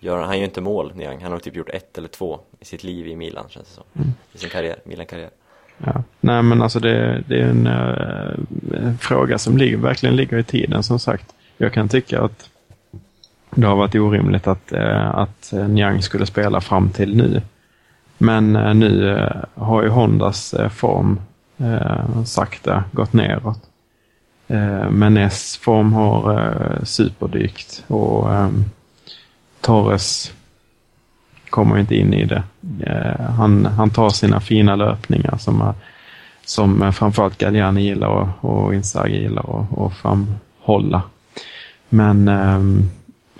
[0.00, 1.22] gör han, gör ju inte mål, Niang.
[1.22, 4.14] Han har typ gjort ett eller två i sitt liv i Milan, känns det som.
[4.32, 5.30] I sin karriär, Milan-karriär.
[5.78, 6.02] Ja.
[6.20, 10.44] Nej men alltså det, det är en, eh, en fråga som ligger, verkligen ligger i
[10.44, 11.34] tiden som sagt.
[11.56, 12.50] Jag kan tycka att
[13.54, 17.42] det har varit orimligt att, eh, att eh, Niang skulle spela fram till nu.
[18.18, 19.18] Men eh, nu
[19.54, 21.20] har ju Hondas form
[22.26, 23.58] sakta gått neråt.
[24.90, 28.64] Men S form har superdykt och ehm,
[29.60, 30.32] Torres
[31.50, 32.42] kommer inte in i det.
[33.36, 35.72] Han, han tar sina fina löpningar som,
[36.44, 41.02] som framförallt Galliani gillar och, och Inzaghi gillar och, och framhålla.
[41.88, 42.90] Men ehm,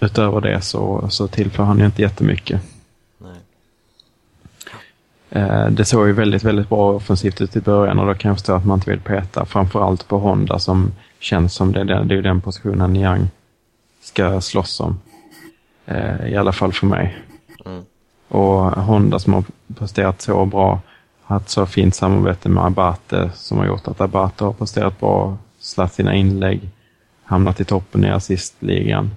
[0.04, 2.60] utöver det så, så tillför han ju inte jättemycket.
[3.18, 3.36] Nej.
[5.30, 8.36] Eh, det såg ju väldigt, väldigt bra offensivt ut i början och då kan jag
[8.36, 9.44] förstå att man inte vill peta.
[9.44, 13.28] Framförallt på Honda som känns som det, det, är ju den positionen Niang
[14.00, 15.00] ska slåss om.
[15.86, 17.16] Eh, I alla fall för mig.
[17.66, 17.84] Mm.
[18.28, 19.44] Och Honda som har
[19.78, 20.80] presterat så bra,
[21.22, 25.92] haft så fint samarbete med Abate som har gjort att Abate har presterat bra, slagit
[25.92, 26.70] sina inlägg,
[27.24, 29.10] hamnat i toppen i assistligan.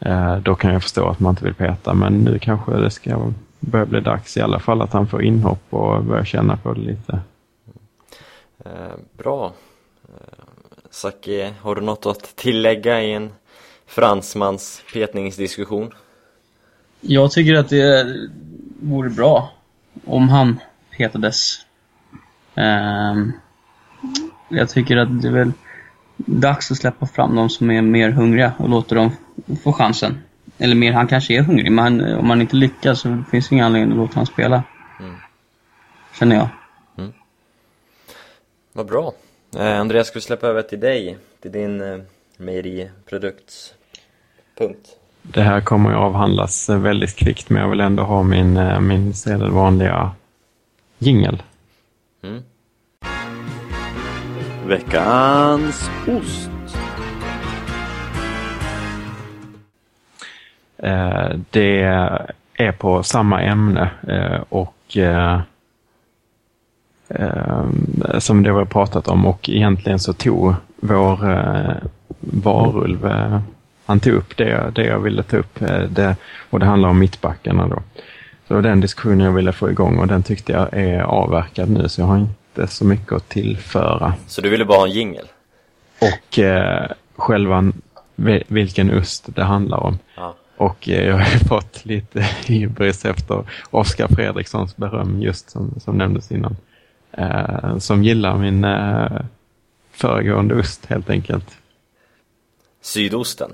[0.00, 3.32] Eh, då kan jag förstå att man inte vill peta, men nu kanske det ska
[3.60, 6.80] börja bli dags i alla fall att han får inhopp och börja känna på det
[6.80, 7.20] lite.
[8.64, 9.52] Eh, bra.
[10.08, 10.44] Eh,
[10.90, 13.30] Saki, har du något att tillägga i en
[13.86, 15.92] fransmans petningsdiskussion?
[17.00, 18.16] Jag tycker att det
[18.80, 19.50] vore bra
[20.04, 20.60] om han
[20.96, 21.58] petades.
[22.54, 23.32] Ehm,
[24.48, 25.52] jag tycker att det är väl
[26.16, 29.10] dags att släppa fram de som är mer hungriga och låta dem
[29.64, 30.18] få chansen.
[30.58, 33.54] Eller mer, han kanske är hungrig, men han, om han inte lyckas så finns det
[33.54, 34.62] ingen anledning att låta honom spela.
[36.18, 36.48] Känner jag.
[38.72, 39.12] Vad bra.
[39.56, 41.18] Eh, Andreas, ska vi släppa över till dig?
[41.42, 41.98] Till din eh,
[42.36, 43.74] mejeriprodukts
[44.58, 44.88] punkt.
[45.22, 48.80] Det här kommer ju avhandlas eh, väldigt kvickt, men jag vill ändå ha min, eh,
[48.80, 50.10] min sedvanliga
[50.98, 51.42] jingel.
[52.22, 52.42] Mm.
[54.66, 56.50] Veckans ost.
[60.78, 61.82] Eh, det
[62.54, 65.40] är på samma ämne eh, och eh,
[68.18, 71.76] som det vi har pratat om och egentligen så tog vår eh,
[72.20, 73.10] varulv,
[73.86, 75.58] han tog upp det, det jag ville ta upp
[75.88, 76.16] det,
[76.50, 77.76] och det handlar om mittbackarna då.
[77.76, 81.70] Så det var den diskussionen jag ville få igång och den tyckte jag är avverkad
[81.70, 82.26] nu så jag har
[82.58, 84.14] inte så mycket att tillföra.
[84.26, 85.28] Så du ville bara ha en jingel?
[86.00, 87.72] Och eh, själva
[88.14, 89.98] vi- vilken ost det handlar om.
[90.16, 90.36] Ja.
[90.56, 95.98] Och eh, jag har ju fått lite hybris efter Oskar Fredrikssons beröm just som, som
[95.98, 96.56] nämndes innan.
[97.12, 99.20] Eh, som gillar min eh,
[99.92, 101.50] föregående ost helt enkelt.
[102.82, 103.52] sydosten.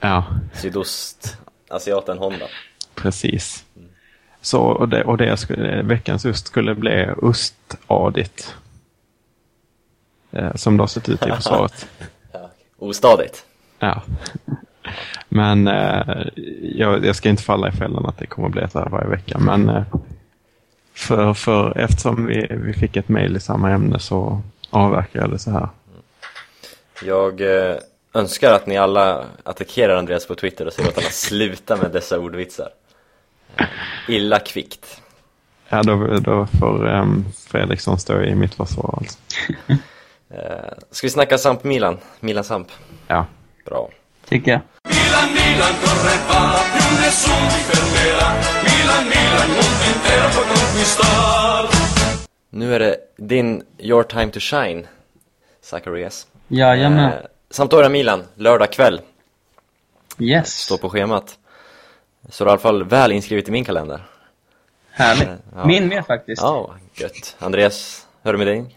[0.00, 0.24] Ja,
[0.54, 2.46] Sydostasiaten Honda.
[2.94, 3.64] precis.
[4.40, 8.54] Så, och det, och det skulle, veckans ost skulle bli ostadit.
[10.32, 11.88] Eh, som det har sett ut i försvaret.
[12.78, 13.44] Ostadigt.
[13.78, 14.02] Ja.
[15.28, 16.26] Men eh,
[16.62, 19.08] jag, jag ska inte falla i fällan att det kommer att bli så här varje
[19.08, 19.38] vecka.
[19.38, 19.82] Men eh,
[20.94, 25.38] för, för, eftersom vi, vi fick ett mejl i samma ämne så avverkar jag det
[25.38, 25.68] så här.
[27.04, 27.76] Jag eh,
[28.14, 31.90] önskar att ni alla attackerar Andreas på Twitter och säger åt honom att sluta med
[31.90, 32.68] dessa ordvitsar.
[33.56, 33.66] Eh,
[34.08, 35.00] Illa kvickt.
[35.68, 39.18] Ja, då, då får um, Fredriksson stå i mitt försvar alltså.
[40.34, 41.98] Eh, ska vi snacka Samp Milan?
[42.20, 42.68] Milan Samp.
[43.06, 43.26] Ja.
[43.64, 43.88] Bra.
[44.28, 44.60] Tycker jag.
[44.84, 48.28] Milan, Milan corre va, più nessun ti fermerà.
[48.64, 51.68] Milan, Milan, mondo intero può conquistar.
[52.50, 54.82] Nu är det din Your Time to Shine,
[55.62, 56.26] Zacharias.
[56.48, 57.12] Jajamän.
[57.12, 57.18] Eh,
[57.50, 59.00] Sampdoria Milan, lördag kväll,
[60.18, 60.48] Yes.
[60.52, 61.38] står på schemat.
[62.28, 64.02] Så det är i alla fall väl inskrivet i min kalender.
[64.90, 65.28] Härligt.
[65.54, 65.66] Ja.
[65.66, 66.42] Min med faktiskt.
[66.42, 67.36] Ja, gött.
[67.38, 68.76] Andreas, hör du med dig?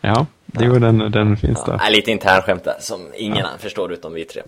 [0.00, 1.90] Ja, det jo, den, den finns Ja, där.
[1.90, 4.42] lite internskämt där, som ingen förstår utom vi tre.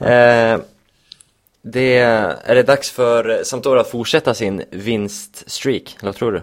[0.00, 0.58] Eh,
[1.62, 6.42] det, är det dags för Sampdoria att fortsätta sin vinststreak, eller vad tror du?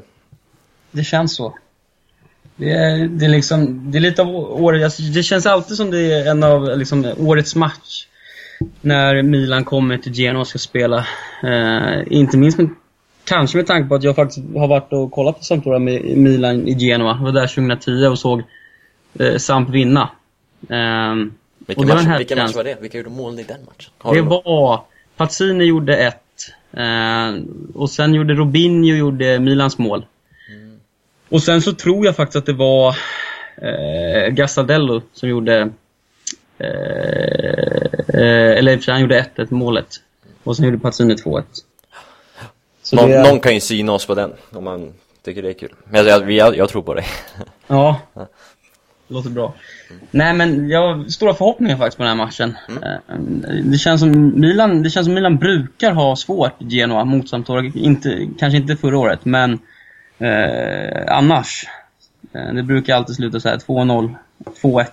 [0.91, 1.57] Det känns så.
[2.55, 5.91] Det är, det är liksom, det är lite av året, alltså, det känns alltid som
[5.91, 8.07] det är en av liksom, årets match.
[8.81, 10.97] När Milan kommer till Genoa och ska spela.
[11.43, 12.69] Eh, inte minst med,
[13.23, 16.67] kanske med tanke på att jag faktiskt har varit och kollat på Sampdoria med Milan
[16.67, 17.17] i Genoa.
[17.17, 18.43] Jag var där 2010 och såg
[19.19, 20.09] eh, Samp vinna.
[20.69, 22.77] Ehm, Vilken, match, här vilken match var det?
[22.81, 23.91] Vilka gjorde mål i den matchen?
[23.97, 24.81] Har Det var...
[25.17, 26.19] Pazzini gjorde ett.
[26.73, 27.43] Eh,
[27.73, 30.05] och sen gjorde Robinho gjorde Milans mål.
[31.29, 32.95] Och sen så tror jag faktiskt att det var
[33.57, 35.69] eh, Gassadello som gjorde...
[36.57, 38.19] Eh, eh,
[38.57, 39.87] eller i och för sig, han gjorde 1-1 målet.
[40.43, 41.43] Och sen gjorde Pazzini 2-1.
[42.83, 44.93] Så någon, det- någon kan ju syna oss på den, om man
[45.25, 45.73] tycker det är kul.
[45.89, 47.05] Men jag, jag, jag, tror på dig.
[47.67, 47.99] Ja.
[49.07, 49.53] Låter bra.
[50.11, 52.57] Nej men jag har stora förhoppningar faktiskt på den här matchen.
[52.83, 53.15] Eh,
[53.63, 57.71] Det känns som Milan, det känns som Milan brukar ha svårt Genoa mot Sampdoria.
[57.75, 59.59] Inte, kanske inte förra året, men
[60.17, 61.65] eh, annars.
[62.33, 64.15] Eh, det brukar alltid sluta så här 2-0,
[64.61, 64.85] 2-1,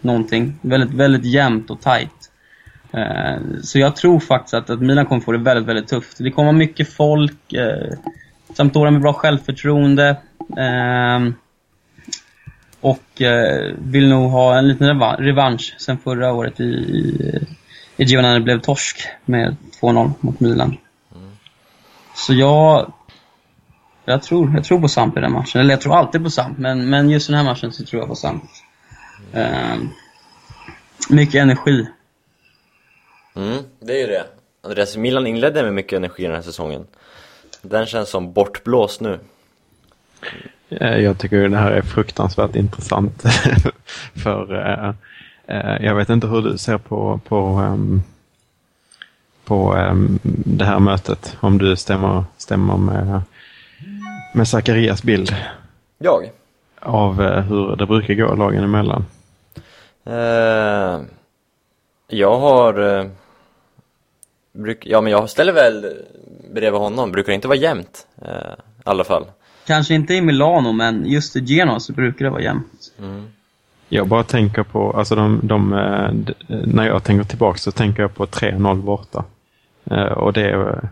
[0.00, 0.58] någonting.
[0.60, 2.10] Väldigt, väldigt jämnt och tight.
[2.92, 6.18] Eh, så jag tror faktiskt att, att Milan kommer få det väldigt, väldigt tufft.
[6.18, 7.52] Det kommer vara mycket folk.
[7.52, 7.92] Eh,
[8.54, 10.16] Sampdoria med bra självförtroende.
[10.58, 11.34] Ehm,
[12.80, 17.40] och eh, vill nog ha en liten reva- revansch sen förra året i, i,
[17.96, 20.76] i Gio när det blev torsk med 2-0 mot Milan.
[22.14, 22.92] Så jag,
[24.04, 25.60] jag, tror, jag tror på Samp i den matchen.
[25.60, 28.08] Eller jag tror alltid på Samp, men, men just den här matchen så tror jag
[28.08, 28.44] på Samp.
[29.32, 29.88] Ehm,
[31.10, 31.86] mycket energi.
[33.36, 34.24] Mm, det är ju det.
[34.62, 36.86] Andreas, Milan inledde med mycket energi den här säsongen.
[37.62, 39.18] Den känns som bortblåst nu.
[40.68, 43.22] Eh, Jag tycker det här är fruktansvärt intressant.
[44.22, 44.92] för eh,
[45.56, 48.02] eh, jag vet inte hur du ser på, på, ehm,
[49.44, 51.36] på ehm, det här mötet.
[51.40, 53.22] Om du stämmer, stämmer med,
[54.34, 55.36] med Zacharias bild
[55.98, 56.30] Jag?
[56.80, 59.04] av eh, hur det brukar gå lagen emellan.
[60.04, 61.00] Eh,
[62.08, 63.10] jag har...
[64.56, 65.86] Eh, bruk, ja, men jag ställer väl
[66.54, 67.12] bredvid honom.
[67.12, 68.06] Brukar det inte vara jämnt?
[68.22, 69.24] Eh, I alla fall.
[69.66, 72.92] Kanske inte i Milano, men just i Genoa så brukar det vara jämnt.
[73.88, 76.10] Jag bara tänker på, alltså de, de, eh,
[76.66, 79.24] när jag tänker tillbaka så tänker jag på 3-0 borta.
[79.90, 80.90] Eh, Och det är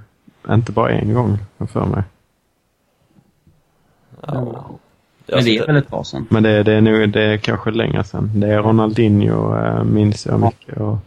[0.49, 1.39] eh, inte bara en gång
[1.73, 2.03] för mig.
[5.27, 6.27] Jag men det är väl ett tag sedan.
[6.31, 8.31] Men det, det, är nu, det är kanske länge sedan.
[8.35, 10.77] Det är Ronaldinho äh, minns jag mycket.
[10.81, 10.99] Och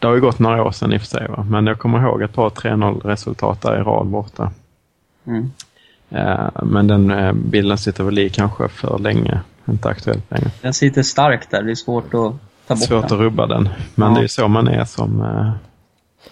[0.00, 1.28] det har ju gått några år sedan i och för sig.
[1.28, 1.46] Va?
[1.50, 4.52] Men jag kommer ihåg ett par 3-0 resultat där i rad borta.
[5.26, 5.50] Mm.
[6.10, 9.40] Eh, men den eh, bilden sitter väl i kanske för länge.
[9.68, 10.50] Inte aktuellt längre.
[10.62, 13.04] Den sitter starkt där, det är svårt att ta bort Svårt den.
[13.04, 13.68] att rubba den.
[13.94, 14.18] Men Ja.
[14.18, 15.50] det är så man är som eh,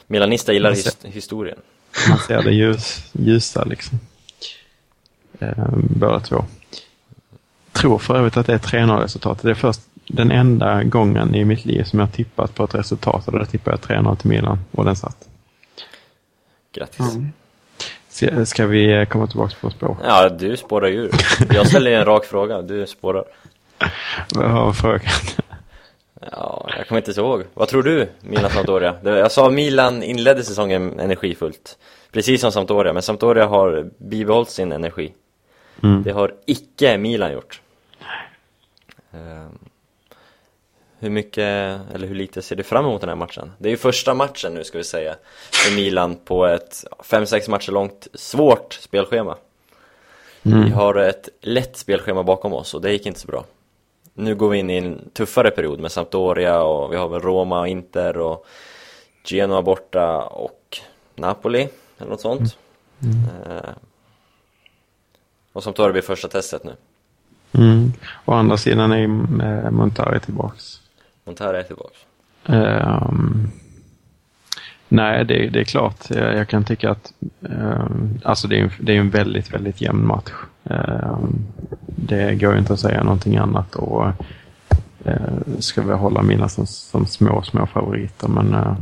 [0.06, 1.58] Milanista gillar his, historien.
[2.08, 3.98] man ser det ljus, ljusa liksom.
[5.38, 6.44] Eh, båda två.
[7.72, 9.42] Tror för övrigt att det är 3-0 resultatet.
[9.42, 13.28] Det är först den enda gången i mitt liv som jag tippat på ett resultat
[13.28, 15.28] och då tippade jag 3-0 till Milan och den satt.
[16.72, 17.14] Grattis.
[17.14, 17.32] Mm.
[18.09, 19.96] Ska, ska vi komma tillbaka på spår?
[20.04, 21.11] Ja, du spårar ju.
[21.54, 23.24] Jag ställer en rak fråga, du spårar.
[24.34, 25.00] Vad var frågan?
[26.32, 27.44] Ja, jag kommer inte ihåg.
[27.54, 28.94] Vad tror du, Milan Sampdoria?
[29.02, 31.78] Jag sa Milan inledde säsongen energifullt.
[32.12, 35.12] Precis som Sampdoria, men Sampdoria har bibehållit sin energi.
[35.82, 36.02] Mm.
[36.02, 37.61] Det har icke Milan gjort.
[41.01, 43.53] Hur mycket, eller hur lite ser du fram emot den här matchen?
[43.59, 45.16] Det är ju första matchen nu ska vi säga
[45.51, 49.36] för Milan på ett 5-6 matcher långt svårt spelschema.
[50.42, 53.44] Vi har ett lätt spelschema bakom oss och det gick inte så bra.
[54.14, 57.61] Nu går vi in i en tuffare period med Sampdoria och vi har väl Roma
[57.61, 58.46] och Inter och
[59.24, 60.78] Genoa borta och
[61.14, 61.68] Napoli
[61.99, 62.57] eller något sånt.
[63.46, 63.70] Eh,
[65.53, 66.72] och Sampdoria blir första testet nu.
[67.53, 67.92] Mm.
[68.24, 69.05] Å andra sidan är ju
[69.42, 70.80] eh, Montari tillbaks.
[71.29, 71.95] Montara är tillbaka.
[72.47, 73.49] Um, ehm,
[74.89, 76.11] nej, det, det är klart.
[76.11, 79.81] Jag, jag kan tycka att um, alltså det är, en- det är en väldigt, väldigt
[79.81, 80.31] jämn match.
[80.64, 81.47] Um,
[81.87, 83.74] det går ju inte att säga någonting annat.
[83.76, 84.07] Och
[85.07, 88.29] uh, ska vi hålla mina som, som små, små favoriter.
[88.29, 88.76] Men, uh,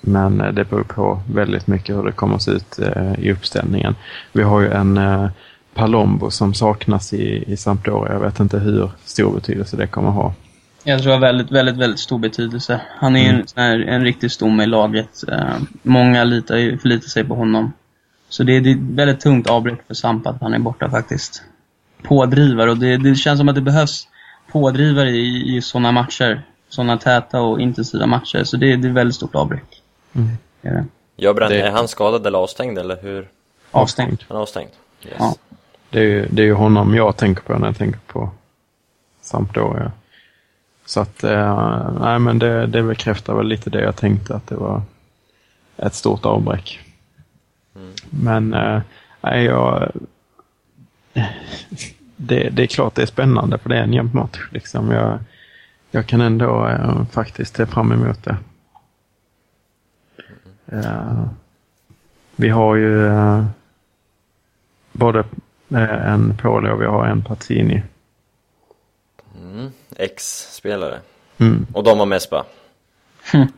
[0.00, 3.32] men eh, det beror på väldigt mycket hur det kommer att se ut uh, i
[3.32, 3.94] uppställningen.
[4.32, 5.28] Vi har ju en uh,
[5.74, 8.12] Palombo som saknas i, i Sampdoria.
[8.12, 10.34] Jag vet inte hur stor betydelse det kommer att ha.
[10.84, 12.80] Jag tror det har väldigt, väldigt, väldigt stor betydelse.
[12.98, 15.24] Han är ju en, sån här, en riktig stomme i laget.
[15.28, 17.72] Eh, många litar, ju- förlitar sig på honom.
[18.28, 20.90] Så det är, det är ett väldigt tungt avbräck för Sampa att han är borta
[20.90, 21.42] faktiskt.
[22.02, 24.08] Pådrivare och det, det känns som att det behövs
[24.52, 26.42] pådrivare i, i sådana matcher.
[26.68, 28.44] Sådana täta och intensiva matcher.
[28.44, 29.82] Så det, det är ett väldigt stort avbräck.
[30.62, 30.84] Det är det.
[31.60, 33.28] Är han skadad eller avstängd eller hur?
[33.70, 34.24] Avstängt.
[34.28, 34.70] Han är avstängd?
[35.04, 35.14] Yes.
[35.18, 35.34] Ja.
[35.90, 38.30] Det är, ju, det är honom jag tänker på när jag tänker på
[39.20, 39.92] Sampdoria.
[40.86, 44.56] Så att, eh, nej men det, det bekräftar väl lite det jag tänkte att det
[44.56, 44.82] var
[45.76, 46.80] ett stort avbräck.
[48.10, 48.80] Men, eh,
[49.20, 49.90] nej jag...
[52.16, 54.90] Det, det är klart det är spännande för det är en jämn match liksom.
[54.90, 55.18] Jag,
[55.90, 58.36] jag kan ändå eh, faktiskt se fram emot det.
[60.66, 61.24] Eh,
[62.36, 63.44] vi har ju eh,
[64.92, 65.18] både
[65.70, 67.82] eh, en Poli och vi har en Pazzini.
[69.96, 71.00] Ex-spelare.
[71.38, 71.66] Mm.
[71.72, 72.44] Och de har Mespa.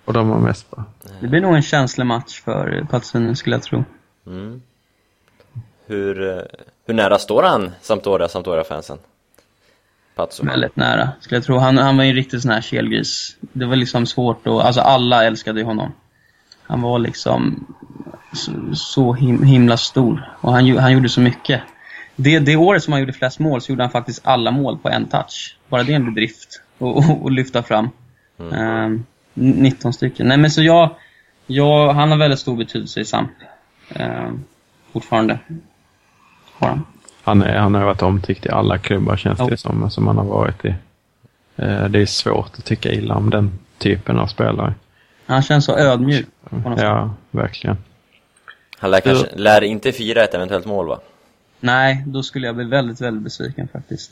[0.05, 0.85] Och de har Mespa.
[1.21, 3.85] Det blir nog en känslig match för Pazzini skulle jag tro.
[4.27, 4.63] Mm.
[5.87, 6.43] Hur, eh,
[6.87, 8.99] hur nära står han Sampdoria, Sampdoria-fansen?
[10.43, 11.59] Väldigt nära, skulle jag tro.
[11.59, 13.37] Han, han var ju en riktig sån här kelgris.
[13.41, 14.53] Det var liksom svårt att...
[14.53, 15.93] Alltså alla älskade ju honom.
[16.63, 17.67] Han var liksom
[18.33, 20.37] så, så him, himla stor.
[20.41, 21.63] Och han, han gjorde så mycket.
[22.17, 24.89] Det, det året som han gjorde flest mål så gjorde han faktiskt alla mål på
[24.89, 25.57] en touch.
[25.69, 26.61] Bara det är en bedrift
[27.27, 27.89] att lyfta fram.
[28.53, 29.05] Ehm,
[29.35, 30.29] 19 stycken.
[30.29, 30.91] Nej men så jag,
[31.47, 31.93] jag...
[31.93, 33.31] Han har väldigt stor betydelse i Samp.
[33.95, 34.45] Ehm,
[34.93, 35.39] fortfarande.
[36.53, 36.85] Har han.
[37.23, 40.25] Han, är, han har varit omtyckt i alla klubbar känns det som, som han har
[40.25, 40.75] varit i.
[41.57, 44.75] Eh, Det är svårt att tycka illa om den typen av spelare.
[45.27, 46.27] Han känns så ödmjuk.
[46.51, 46.87] på något sätt.
[46.89, 47.77] Ja, verkligen.
[48.79, 50.99] Han lär, kanske, lär inte fira ett eventuellt mål va?
[51.61, 54.11] Nej, då skulle jag bli väldigt, väldigt besviken faktiskt.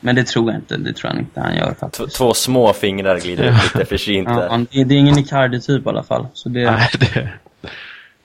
[0.00, 0.76] Men det tror jag inte.
[0.76, 2.16] Det tror jag inte han gör T- faktiskt.
[2.16, 4.48] två små fingrar glider ut lite försynt Ja, där.
[4.48, 6.26] han- det, det är ingen Icardi-typ i alla fall.
[6.34, 7.28] Så det, Nej, det,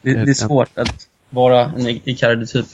[0.02, 2.66] det, det är svårt att vara en Icardi-typ.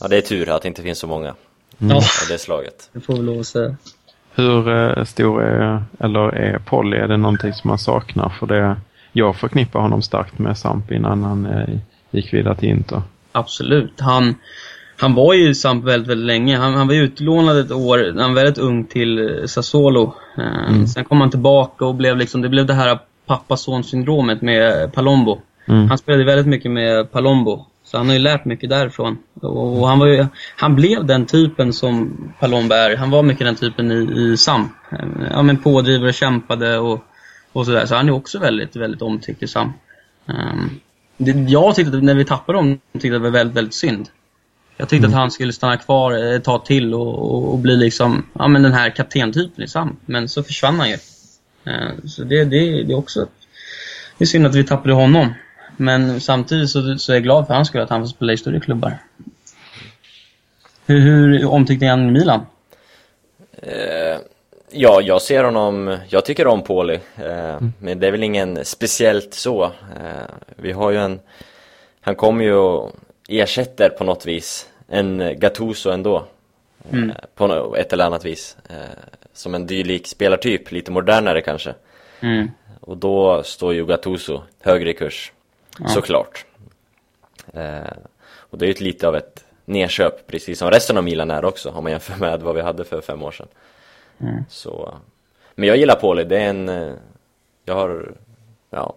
[0.00, 1.34] Ja, det är tur att det inte finns så många
[1.78, 2.90] Ja, av det slaget.
[2.92, 3.76] det får vi lov att säga.
[4.34, 4.68] hur
[4.98, 6.96] eh, stor är, eller är Polly?
[6.96, 8.28] Är det någonting som man saknar?
[8.28, 8.76] För det,
[9.12, 11.68] jag förknippar honom starkt med Samp innan han eh,
[12.10, 13.02] gick vidare till Inter.
[13.36, 14.00] Absolut.
[14.00, 14.34] Han,
[14.96, 16.56] han var ju i Samp väldigt, väldigt länge.
[16.56, 20.14] Han, han var utlånad ett år, när han var väldigt ung, till eh, Sassuolo.
[20.38, 25.40] Eh, Sen kom han tillbaka och blev liksom, det blev det här pappa-son-syndromet med Palombo.
[25.68, 25.88] Mm.
[25.88, 27.66] Han spelade väldigt mycket med Palombo.
[27.84, 29.18] Så han har ju lärt mycket därifrån.
[29.42, 30.26] Och han, var ju,
[30.56, 32.96] han blev den typen som Palombo är.
[32.96, 34.72] Han var mycket den typen i, i Samp.
[34.92, 34.98] Eh,
[35.30, 37.04] Ja, men pådrivare, kämpade och,
[37.52, 37.86] och sådär.
[37.86, 39.76] Så han är också väldigt, väldigt omtyckt i Samp.
[40.26, 40.70] Um,
[41.16, 44.08] det, jag tyckte att när vi tappade dem, tyckte det var väldigt, väldigt synd.
[44.76, 48.26] Jag tyckte att han skulle stanna kvar ett tag till och, och, och bli liksom,
[48.32, 50.00] ja men den här kaptentypen i Samp.
[50.06, 50.96] Men så försvann han ju.
[51.64, 53.26] Eh, så det, det, det är också,
[54.18, 55.34] det är synd att vi tappade honom.
[55.76, 58.36] Men samtidigt så, så är jag glad för hans skull att han får spela i
[58.36, 58.98] större klubbar.
[60.86, 62.40] Hur, hur omtyckte han i Milan?
[63.62, 64.18] Eh,
[64.76, 69.34] ja, jag ser honom, jag tycker om Pauli, eh, men det är väl ingen speciellt
[69.34, 69.64] så.
[69.64, 71.20] Eh, vi har ju en,
[72.00, 72.92] han kommer ju och
[73.28, 76.24] ersätter på något vis en Gattuso ändå.
[76.92, 76.98] Eh,
[77.34, 78.56] på nå- ett eller annat vis.
[78.70, 78.76] Eh,
[79.32, 81.74] som en dylik spelartyp, lite modernare kanske.
[82.20, 82.50] Mm.
[82.80, 85.32] Och då står ju Gattuso högre i kurs,
[85.88, 86.44] såklart.
[87.54, 87.92] Eh,
[88.50, 91.70] och det är ju lite av ett nedköp, precis som resten av Milan är också,
[91.70, 93.48] om man jämför med vad vi hade för fem år sedan.
[94.48, 94.98] Så,
[95.54, 96.92] men jag gillar Pauli, det är en, eh,
[97.64, 98.14] jag har,
[98.70, 98.96] ja,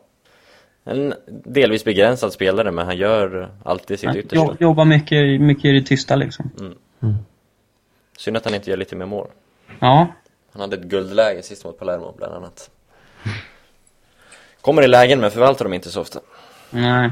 [0.83, 4.35] en delvis begränsad spelare, men han gör alltid sitt yttersta.
[4.35, 6.51] Jo- Jobbar mycket, mycket i det tysta liksom.
[8.17, 9.27] Synd att han inte gör lite mer mål.
[9.79, 10.07] Ja,
[10.51, 12.69] Han hade ett guldläge sist mot Palermo bland annat.
[14.61, 16.19] Kommer i lägen men förvaltar dem inte så ofta.
[16.69, 17.11] Nej.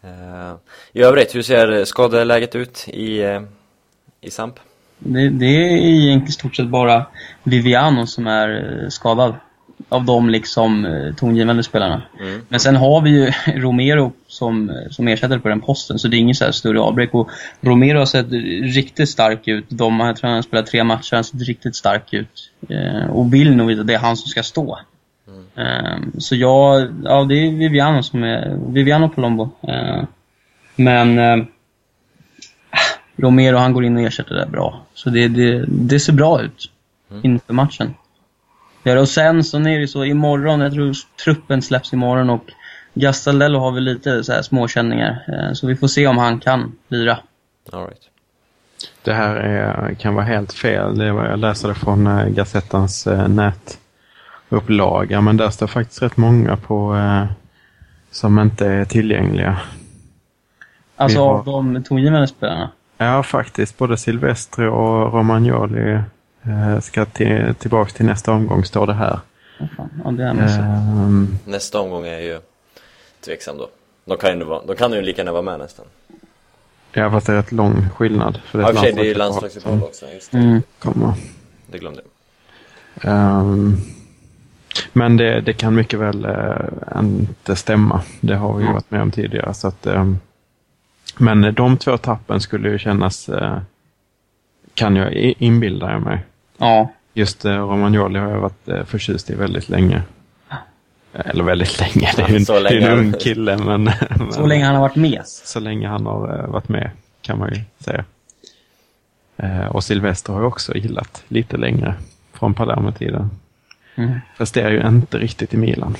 [0.00, 0.54] Eh,
[0.92, 3.42] I övrigt, hur ser skadeläget ut i, eh,
[4.20, 4.60] i Samp?
[5.00, 7.06] Det, det är egentligen i stort sett bara
[7.42, 9.34] Viviano som är eh, skadad.
[9.88, 12.02] Av de liksom eh, tongivande spelarna.
[12.20, 12.40] Mm.
[12.48, 16.16] Men sen har vi ju Romero som, eh, som ersättare på den posten, så det
[16.16, 17.14] är ingen så här större avbräck.
[17.14, 17.30] Och
[17.60, 18.32] Romero har sett
[18.76, 19.64] riktigt stark ut.
[19.68, 22.50] De, jag tror han har spelat tre matcher, han har sett riktigt stark ut.
[22.68, 24.78] Eh, och vill nog visa att det är han som ska stå.
[25.56, 29.50] Eh, så jag, ja det är Viviano som är, Viviano Palombo.
[29.68, 30.02] Eh,
[30.76, 31.44] men eh,
[33.22, 34.80] Romero han går in och ersätter det bra.
[34.94, 36.70] Så det, det, det ser bra ut
[37.22, 37.94] inför matchen.
[38.82, 40.94] Ja, och sen så är det så imorgon, jag tror
[41.24, 42.44] truppen släpps imorgon och
[42.94, 45.24] Gastaldello har väl lite så här småkänningar.
[45.28, 47.18] Eh, Så vi får se om han kan lira.
[47.72, 48.02] All right.
[49.02, 50.98] Det här är, kan vara helt fel.
[50.98, 53.28] Det var, jag läste det från eh, Gazettans eh,
[54.50, 55.20] nätupplaga.
[55.20, 57.24] Men där står faktiskt rätt många på eh,
[58.10, 59.60] som inte är tillgängliga.
[60.96, 62.70] Alltså har- av de tongivande spelarna.
[63.02, 63.78] Ja, faktiskt.
[63.78, 65.92] Både Silvestri och Romagnoli
[66.42, 69.18] eh, ska till, tillbaka till nästa omgång, står det här.
[69.60, 70.26] Vad fan, Ja.
[70.64, 72.40] Ehm, Nästa omgång är ju
[73.24, 73.68] tveksam då.
[74.04, 75.84] De kan ju, vara, de kan ju lika gärna vara med nästan.
[76.92, 78.40] ja, fast det är rätt lång skillnad.
[78.44, 80.06] För det Ja, är sig, ett det är ju landslagsuppehåll också.
[80.14, 80.38] Just det.
[80.38, 80.62] Mm.
[80.78, 81.12] kommer.
[81.66, 82.02] Det glömde
[82.94, 83.12] jag.
[83.12, 83.76] Ehm,
[84.92, 88.02] men det, det kan mycket väl eh, inte stämma.
[88.20, 89.54] Det har vi ju varit med om tidigare.
[89.54, 90.18] Så att, ehm,
[91.18, 93.58] men de två tappen skulle ju kännas, eh,
[94.74, 96.18] kan jag inbilda mig.
[96.58, 96.92] Ja.
[97.14, 100.02] Just eh, Romagnoli har jag varit eh, förtjust i väldigt länge.
[101.12, 102.88] Eller väldigt länge, det är ju en, Så är länge.
[102.90, 103.56] en ung kille.
[103.56, 103.90] Men,
[104.32, 105.22] Så länge han har varit med.
[105.26, 106.90] så länge han har eh, varit med
[107.22, 108.04] kan man ju säga.
[109.36, 111.94] Eh, och Silvester har jag också gillat lite längre
[112.32, 113.30] från Palermo-tiden.
[113.94, 114.20] Mm.
[114.38, 115.96] Fast det är ju inte riktigt i Milan.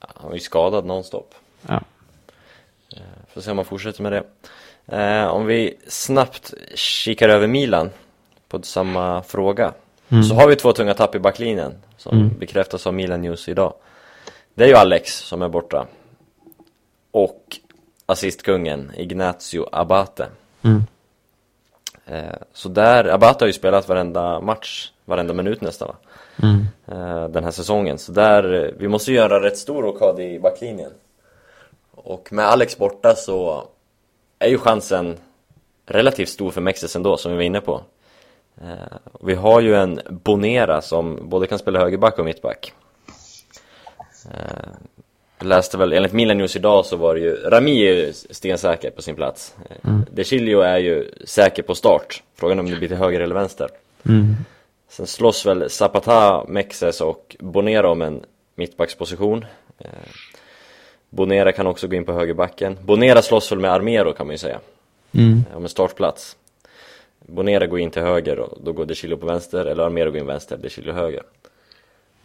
[0.00, 1.34] Han var ju skadad nonstop.
[1.66, 1.80] Ja.
[3.34, 4.22] Får se om man fortsätter med det.
[4.96, 7.90] Eh, om vi snabbt kikar över Milan
[8.48, 9.72] på samma fråga.
[10.28, 13.74] Så har vi två tunga tapp i backlinjen som bekräftas av Milan News idag.
[14.54, 15.86] Det är ju Alex som är borta.
[17.10, 17.56] Och
[18.06, 20.26] assistkungen Ignazio Abate.
[20.62, 20.82] Mm.
[22.06, 25.94] Eh, så där, Abate har ju spelat varenda match, varenda minut nästan va?
[26.42, 26.66] Mm.
[26.86, 27.98] eh, den här säsongen.
[27.98, 30.90] Så där, eh, vi måste göra rätt stor rockad i backlinjen.
[32.04, 33.64] Och med Alex borta så
[34.38, 35.16] är ju chansen
[35.86, 37.82] relativt stor för Mexes ändå, som vi var inne på.
[38.60, 42.72] Eh, vi har ju en Bonera som både kan spela högerback och mittback.
[44.30, 44.70] Eh,
[45.38, 48.90] jag läste väl, enligt Milan News idag så var det ju, Rami är ju stensäker
[48.90, 49.54] på sin plats.
[49.70, 52.22] Eh, De Chilio är ju säker på start.
[52.34, 53.68] Frågan om det blir till höger eller vänster.
[54.06, 54.34] Mm.
[54.88, 58.24] Sen slåss väl Zapata, Mexes och Bonera om en
[58.54, 59.44] mittbacksposition.
[61.10, 62.78] Bonera kan också gå in på högerbacken.
[62.82, 64.58] Bonera slåss väl med Armero kan man ju säga,
[65.12, 65.44] Mm.
[65.54, 66.36] om en startplats.
[67.26, 70.20] Bonera går in till höger och då går De Chilio på vänster, eller Armero går
[70.20, 71.22] in vänster, De Chilio höger.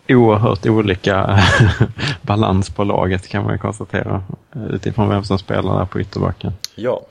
[0.09, 1.39] Oerhört olika
[2.21, 4.23] balans på laget kan man ju konstatera.
[4.69, 6.51] Utifrån vem som spelar där på ytterbacken.
[6.75, 7.01] Ja.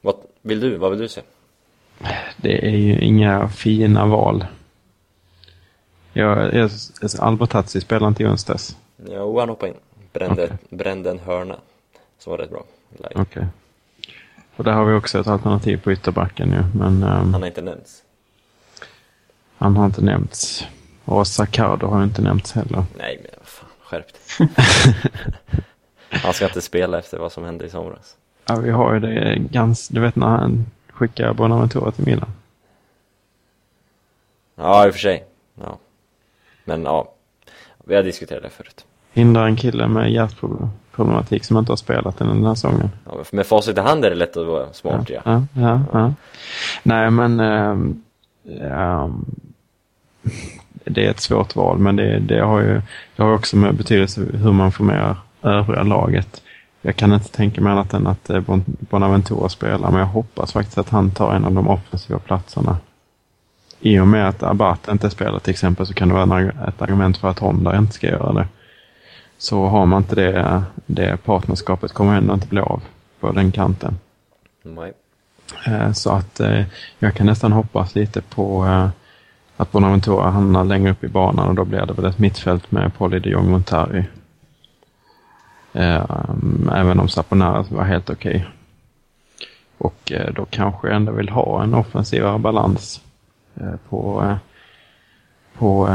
[0.00, 1.20] Vad vill du, vad vill du se?
[2.36, 4.44] Det är ju inga fina val.
[6.12, 6.70] Jag, jag,
[7.18, 8.76] Albertazzi spelar inte i onsdags.
[9.10, 9.78] Jo, han hoppade in.
[10.12, 11.56] Brände, brände en hörna.
[12.18, 12.64] Som var rätt bra.
[13.14, 13.46] Okej.
[14.56, 17.62] Och där har vi också ett alternativ på ytterbacken ju, men ehm, Han har inte
[17.62, 18.02] nämnts.
[19.56, 20.64] han har inte nämnts.
[21.04, 22.84] Och Sacardo har inte nämnts heller.
[22.98, 24.06] Nej, men fan, skärp
[24.38, 24.48] dig.
[26.10, 28.16] Han ska inte spela efter vad som hände i somras.
[28.46, 32.30] Ja, vi har ju det ganska, du vet när han skickar Bonaventura till Milan.
[34.54, 35.24] Ja, i och för sig.
[35.54, 35.78] Ja.
[36.64, 37.12] Men ja,
[37.84, 38.84] vi har diskuterat det förut.
[39.12, 42.90] Hindrar en kille med hjärtproblematik som inte har spelat den här säsongen.
[43.04, 45.20] Ja, men med facit i hand är det lätt att vara smart, ja.
[45.24, 46.12] Ja, ja, ja.
[46.82, 48.02] Nej, men ehm,
[48.60, 49.24] ehm,
[50.84, 52.82] det är ett svårt val, men det, det, har ju
[53.16, 56.42] det har också med betydelse hur man formerar övriga laget.
[56.82, 60.52] Jag kan inte tänka mig annat än att eh, Bon- Bonaventura spelar, men jag hoppas
[60.52, 62.76] faktiskt att han tar en av de offensiva platserna.
[63.80, 67.16] I och med att Abate inte spelar till exempel så kan det vara ett argument
[67.18, 68.46] för att Honda inte ska göra det.
[69.40, 72.82] Så har man inte det, det partnerskapet kommer ändå inte bli av
[73.20, 73.98] på den kanten.
[74.62, 74.92] Nej.
[75.66, 76.64] Eh, Så att eh,
[76.98, 78.88] jag kan nästan hoppas lite på eh,
[79.56, 82.94] att Bonaventura hamnar längre upp i banan och då blir det väl ett mittfält med
[82.94, 84.04] Poli de Jong Montari.
[86.72, 88.46] Även om Saponaras var helt okej.
[89.78, 93.00] Och eh, då kanske jag ändå vill ha en offensivare balans
[93.88, 94.34] på,
[95.58, 95.88] på,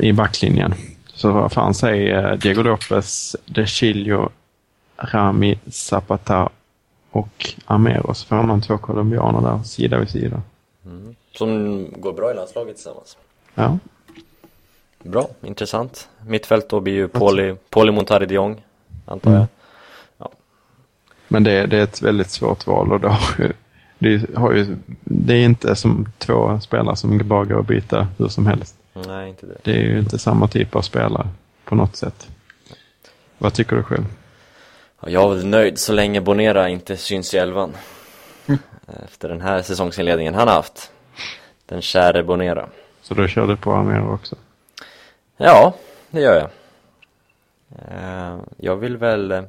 [0.00, 0.74] i backlinjen.
[1.20, 4.28] Så vad fan säger Diego Lopez, De Chilio,
[4.96, 6.48] Rami Zapata
[7.10, 8.14] och Amero.
[8.14, 10.42] Så får man två colombianer där sida vid sida.
[11.32, 13.16] Som går bra i landslaget tillsammans.
[13.54, 13.78] Ja,
[15.02, 16.08] Bra, intressant.
[16.26, 18.62] Mittfält då blir ju Pauli, Pauli Montari de Jong,
[19.06, 19.46] antar jag.
[21.28, 23.00] men det, det är ett väldigt svårt val och
[23.38, 23.52] ju,
[23.98, 28.28] det, har ju, det är inte som två spelare som bara går att byta hur
[28.28, 28.79] som helst.
[28.92, 29.56] Nej, inte det.
[29.62, 31.28] Det är ju inte samma typ av spelare
[31.64, 32.28] på något sätt.
[33.38, 34.04] Vad tycker du själv?
[35.00, 37.72] Ja, Jag är väl nöjd så länge Bonera inte syns i elvan.
[39.04, 40.92] Efter den här säsongsinledningen han har haft.
[41.66, 42.68] Den käre Bonera.
[43.02, 44.36] Så du på Amero också?
[45.36, 45.74] Ja,
[46.10, 46.50] det gör jag.
[47.88, 49.42] Eh, Jag vill väl eh,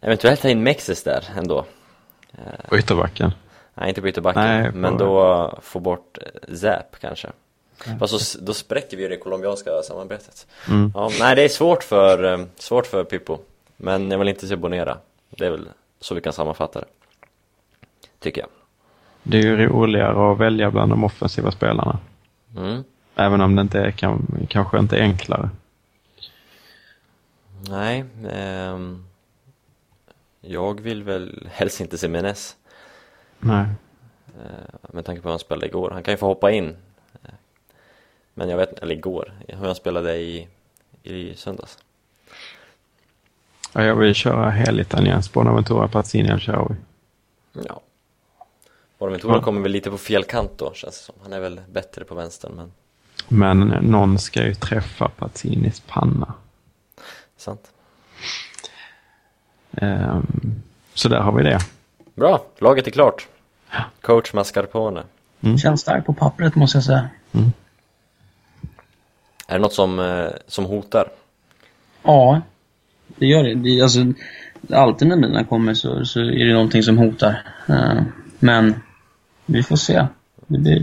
[0.00, 1.64] eventuellt ta in Mexes där ändå.
[2.68, 3.30] På ytterbacken?
[3.74, 6.18] Nej, inte på ytterbacken, Nej, men då få bort
[6.48, 7.28] eh, Zap kanske.
[7.98, 10.46] Fast så, då spräcker vi ju det colombianska samarbetet.
[10.68, 10.92] Mm.
[10.94, 13.38] Ja, nej, det är svårt för, eh, svårt för Pippo.
[13.76, 14.98] Men jag vill inte se Bonera.
[15.30, 15.68] Det är väl
[16.00, 16.86] så vi kan sammanfatta det.
[18.18, 18.50] Tycker jag.
[19.22, 21.98] Det är ju roligare att välja bland de offensiva spelarna.
[22.56, 22.84] Mm.
[23.16, 25.50] Även om det inte är, kan, kanske inte är enklare.
[27.68, 29.04] Nej, ehm,
[30.40, 32.56] jag vill väl helst inte se Menes.
[33.38, 33.66] Nej.
[34.26, 35.90] eh, Med tanke på hur han spelade igår.
[35.90, 36.76] Han kan ju få hoppa in.
[38.38, 40.48] Men jag vet eller igår, hur han spelade i,
[41.02, 41.78] i söndags.
[43.72, 46.74] Ja, jag vill köra helitaliensk Bonaventura Pazzini El Shaarawy.
[47.52, 47.80] Ja.
[48.98, 49.42] Bonaventura Ja.
[49.42, 51.14] kommer väl lite på fel kant då, känns det som.
[51.22, 52.72] Han är väl bättre på vänstern, men
[53.28, 56.34] Men någon ska ju träffa Pazzinis panna.
[57.36, 57.70] sant.
[59.72, 60.26] Ehm,
[60.94, 61.58] så där har vi det.
[62.14, 63.28] Bra, laget är klart.
[64.00, 65.02] Coach Mascarpone.
[65.62, 67.08] Känns starkt på pappret måste jag säga.
[69.46, 71.08] Är det något som, eh, som hotar?
[72.02, 72.40] Ja,
[73.06, 73.54] det gör det.
[73.54, 74.00] det alltså,
[74.72, 77.42] alltid när mina kommer så, så är det någonting som hotar.
[77.68, 78.02] Eh,
[78.38, 78.82] men
[79.46, 80.06] vi får se.
[80.46, 80.80] Det blir,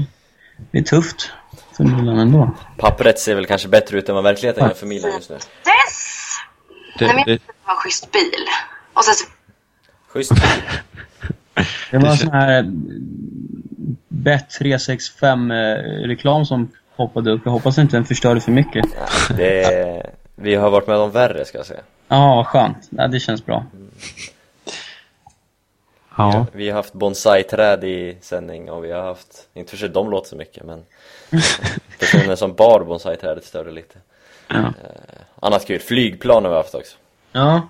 [0.58, 1.32] det blir tufft
[1.78, 2.52] för Milan ändå.
[2.78, 5.36] Pappret ser väl kanske bättre ut än vad verkligheten gör för Milan just nu.
[5.36, 5.48] Dess!
[7.00, 8.46] Det, Nej, men det, det var en schysst bil.
[8.94, 9.26] Och sen så
[10.08, 10.32] Schysst.
[11.92, 12.72] Det var en sån här
[14.08, 17.42] Bet365-reklam som poppade upp.
[17.46, 18.86] Jag hoppas inte den förstörde för mycket.
[19.38, 21.82] Det är, vi har varit med om värre ska jag säga.
[22.08, 22.78] Ja, vad skönt.
[22.90, 23.66] Ja, det känns bra.
[26.18, 30.10] ja, Vi har haft bonsai-träd i sändning och vi har haft, inte för sig de
[30.10, 30.86] låter så mycket men
[32.00, 33.96] personen som bar bonsai-trädet störde lite.
[34.48, 34.56] Ja.
[34.60, 36.98] Eh, annat kul, flygplan har vi haft också.
[37.32, 37.62] Ja,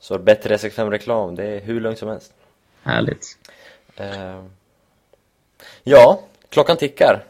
[0.00, 2.32] Så bättre 65-reklam, det är hur lugnt som helst.
[2.82, 3.26] härligt.
[3.96, 4.42] Eh,
[5.82, 7.24] ja, klockan tickar.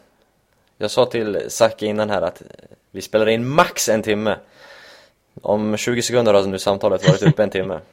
[0.77, 2.41] Jag sa till Zacke innan här att
[2.91, 4.37] vi spelar in max en timme.
[5.41, 7.79] Om 20 sekunder har nu samtalet varit uppe en timme.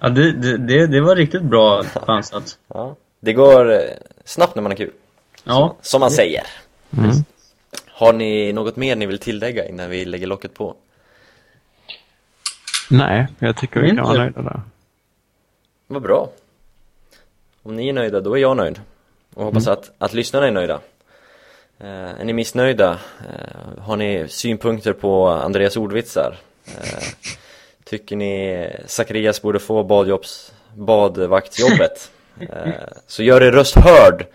[0.00, 2.58] Ja, det, det, det, var riktigt bra chansat.
[2.68, 3.80] Ja, det går eh,
[4.24, 4.92] snabbt när man har kul.
[5.44, 6.42] Ja, Som man säger.
[7.86, 10.74] Har ni något mer ni vill tillägga innan vi lägger locket på?
[12.90, 14.40] nej, jag tycker vi kan vara Inte.
[14.40, 14.60] nöjda där.
[15.86, 16.30] Vad bra.
[17.62, 18.80] Om ni är nöjda, då är jag nöjd.
[19.34, 20.80] Och hoppas att, att lyssnarna är nöjda.
[21.80, 22.98] Eh, är ni missnöjda?
[23.20, 26.36] Eh, har ni synpunkter på Andreas ordvitsar?
[26.66, 27.02] Eh,
[27.84, 32.10] tycker ni Zacharias borde få badjobbs, badvaktsjobbet?
[33.06, 34.26] Så gör er röst hörd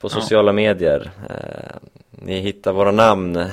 [0.00, 1.10] på sociala medier.
[1.30, 1.76] Eh,
[2.10, 3.44] ni hittar våra namn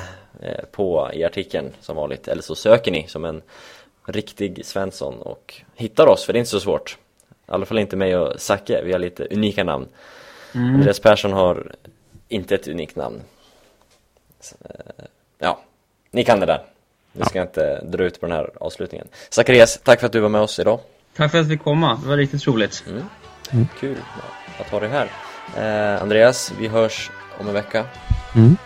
[0.71, 2.27] på i artikeln som vanligt.
[2.27, 3.41] Eller så söker ni som en
[4.05, 6.97] riktig Svensson och hittar oss, för det är inte så svårt.
[7.29, 9.87] I alla fall inte mig och Zacke, vi har lite unika namn.
[10.53, 11.71] Andreas Persson har
[12.27, 13.21] inte ett unikt namn.
[14.39, 15.05] Så, eh,
[15.39, 15.59] Ja,
[16.11, 16.63] ni kan det där.
[17.11, 19.07] Vi ska inte dra ut på den här avslutningen.
[19.29, 20.79] Zacharias, tack för att du var med oss idag.
[21.17, 21.99] tack för att vi fick komma.
[22.03, 22.83] Det var riktigt roligt.
[23.79, 23.97] Kul
[24.59, 25.09] att ha dig här.
[25.57, 27.85] Eh, Andreas, vi hörs om en vecka.
[28.35, 28.57] Mm.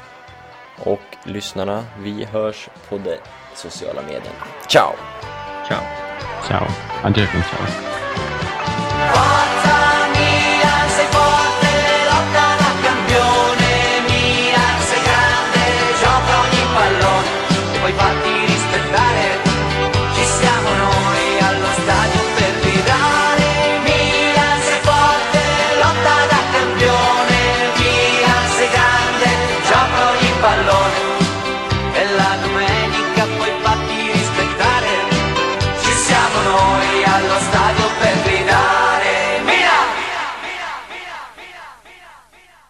[0.84, 3.16] Och lyssnarna, vi hörs på de
[3.56, 4.46] sociala medierna.
[4.68, 4.94] Ciao!
[5.68, 5.84] Ciao.
[6.48, 6.68] Ciao.
[7.04, 7.66] Adjö, ciao.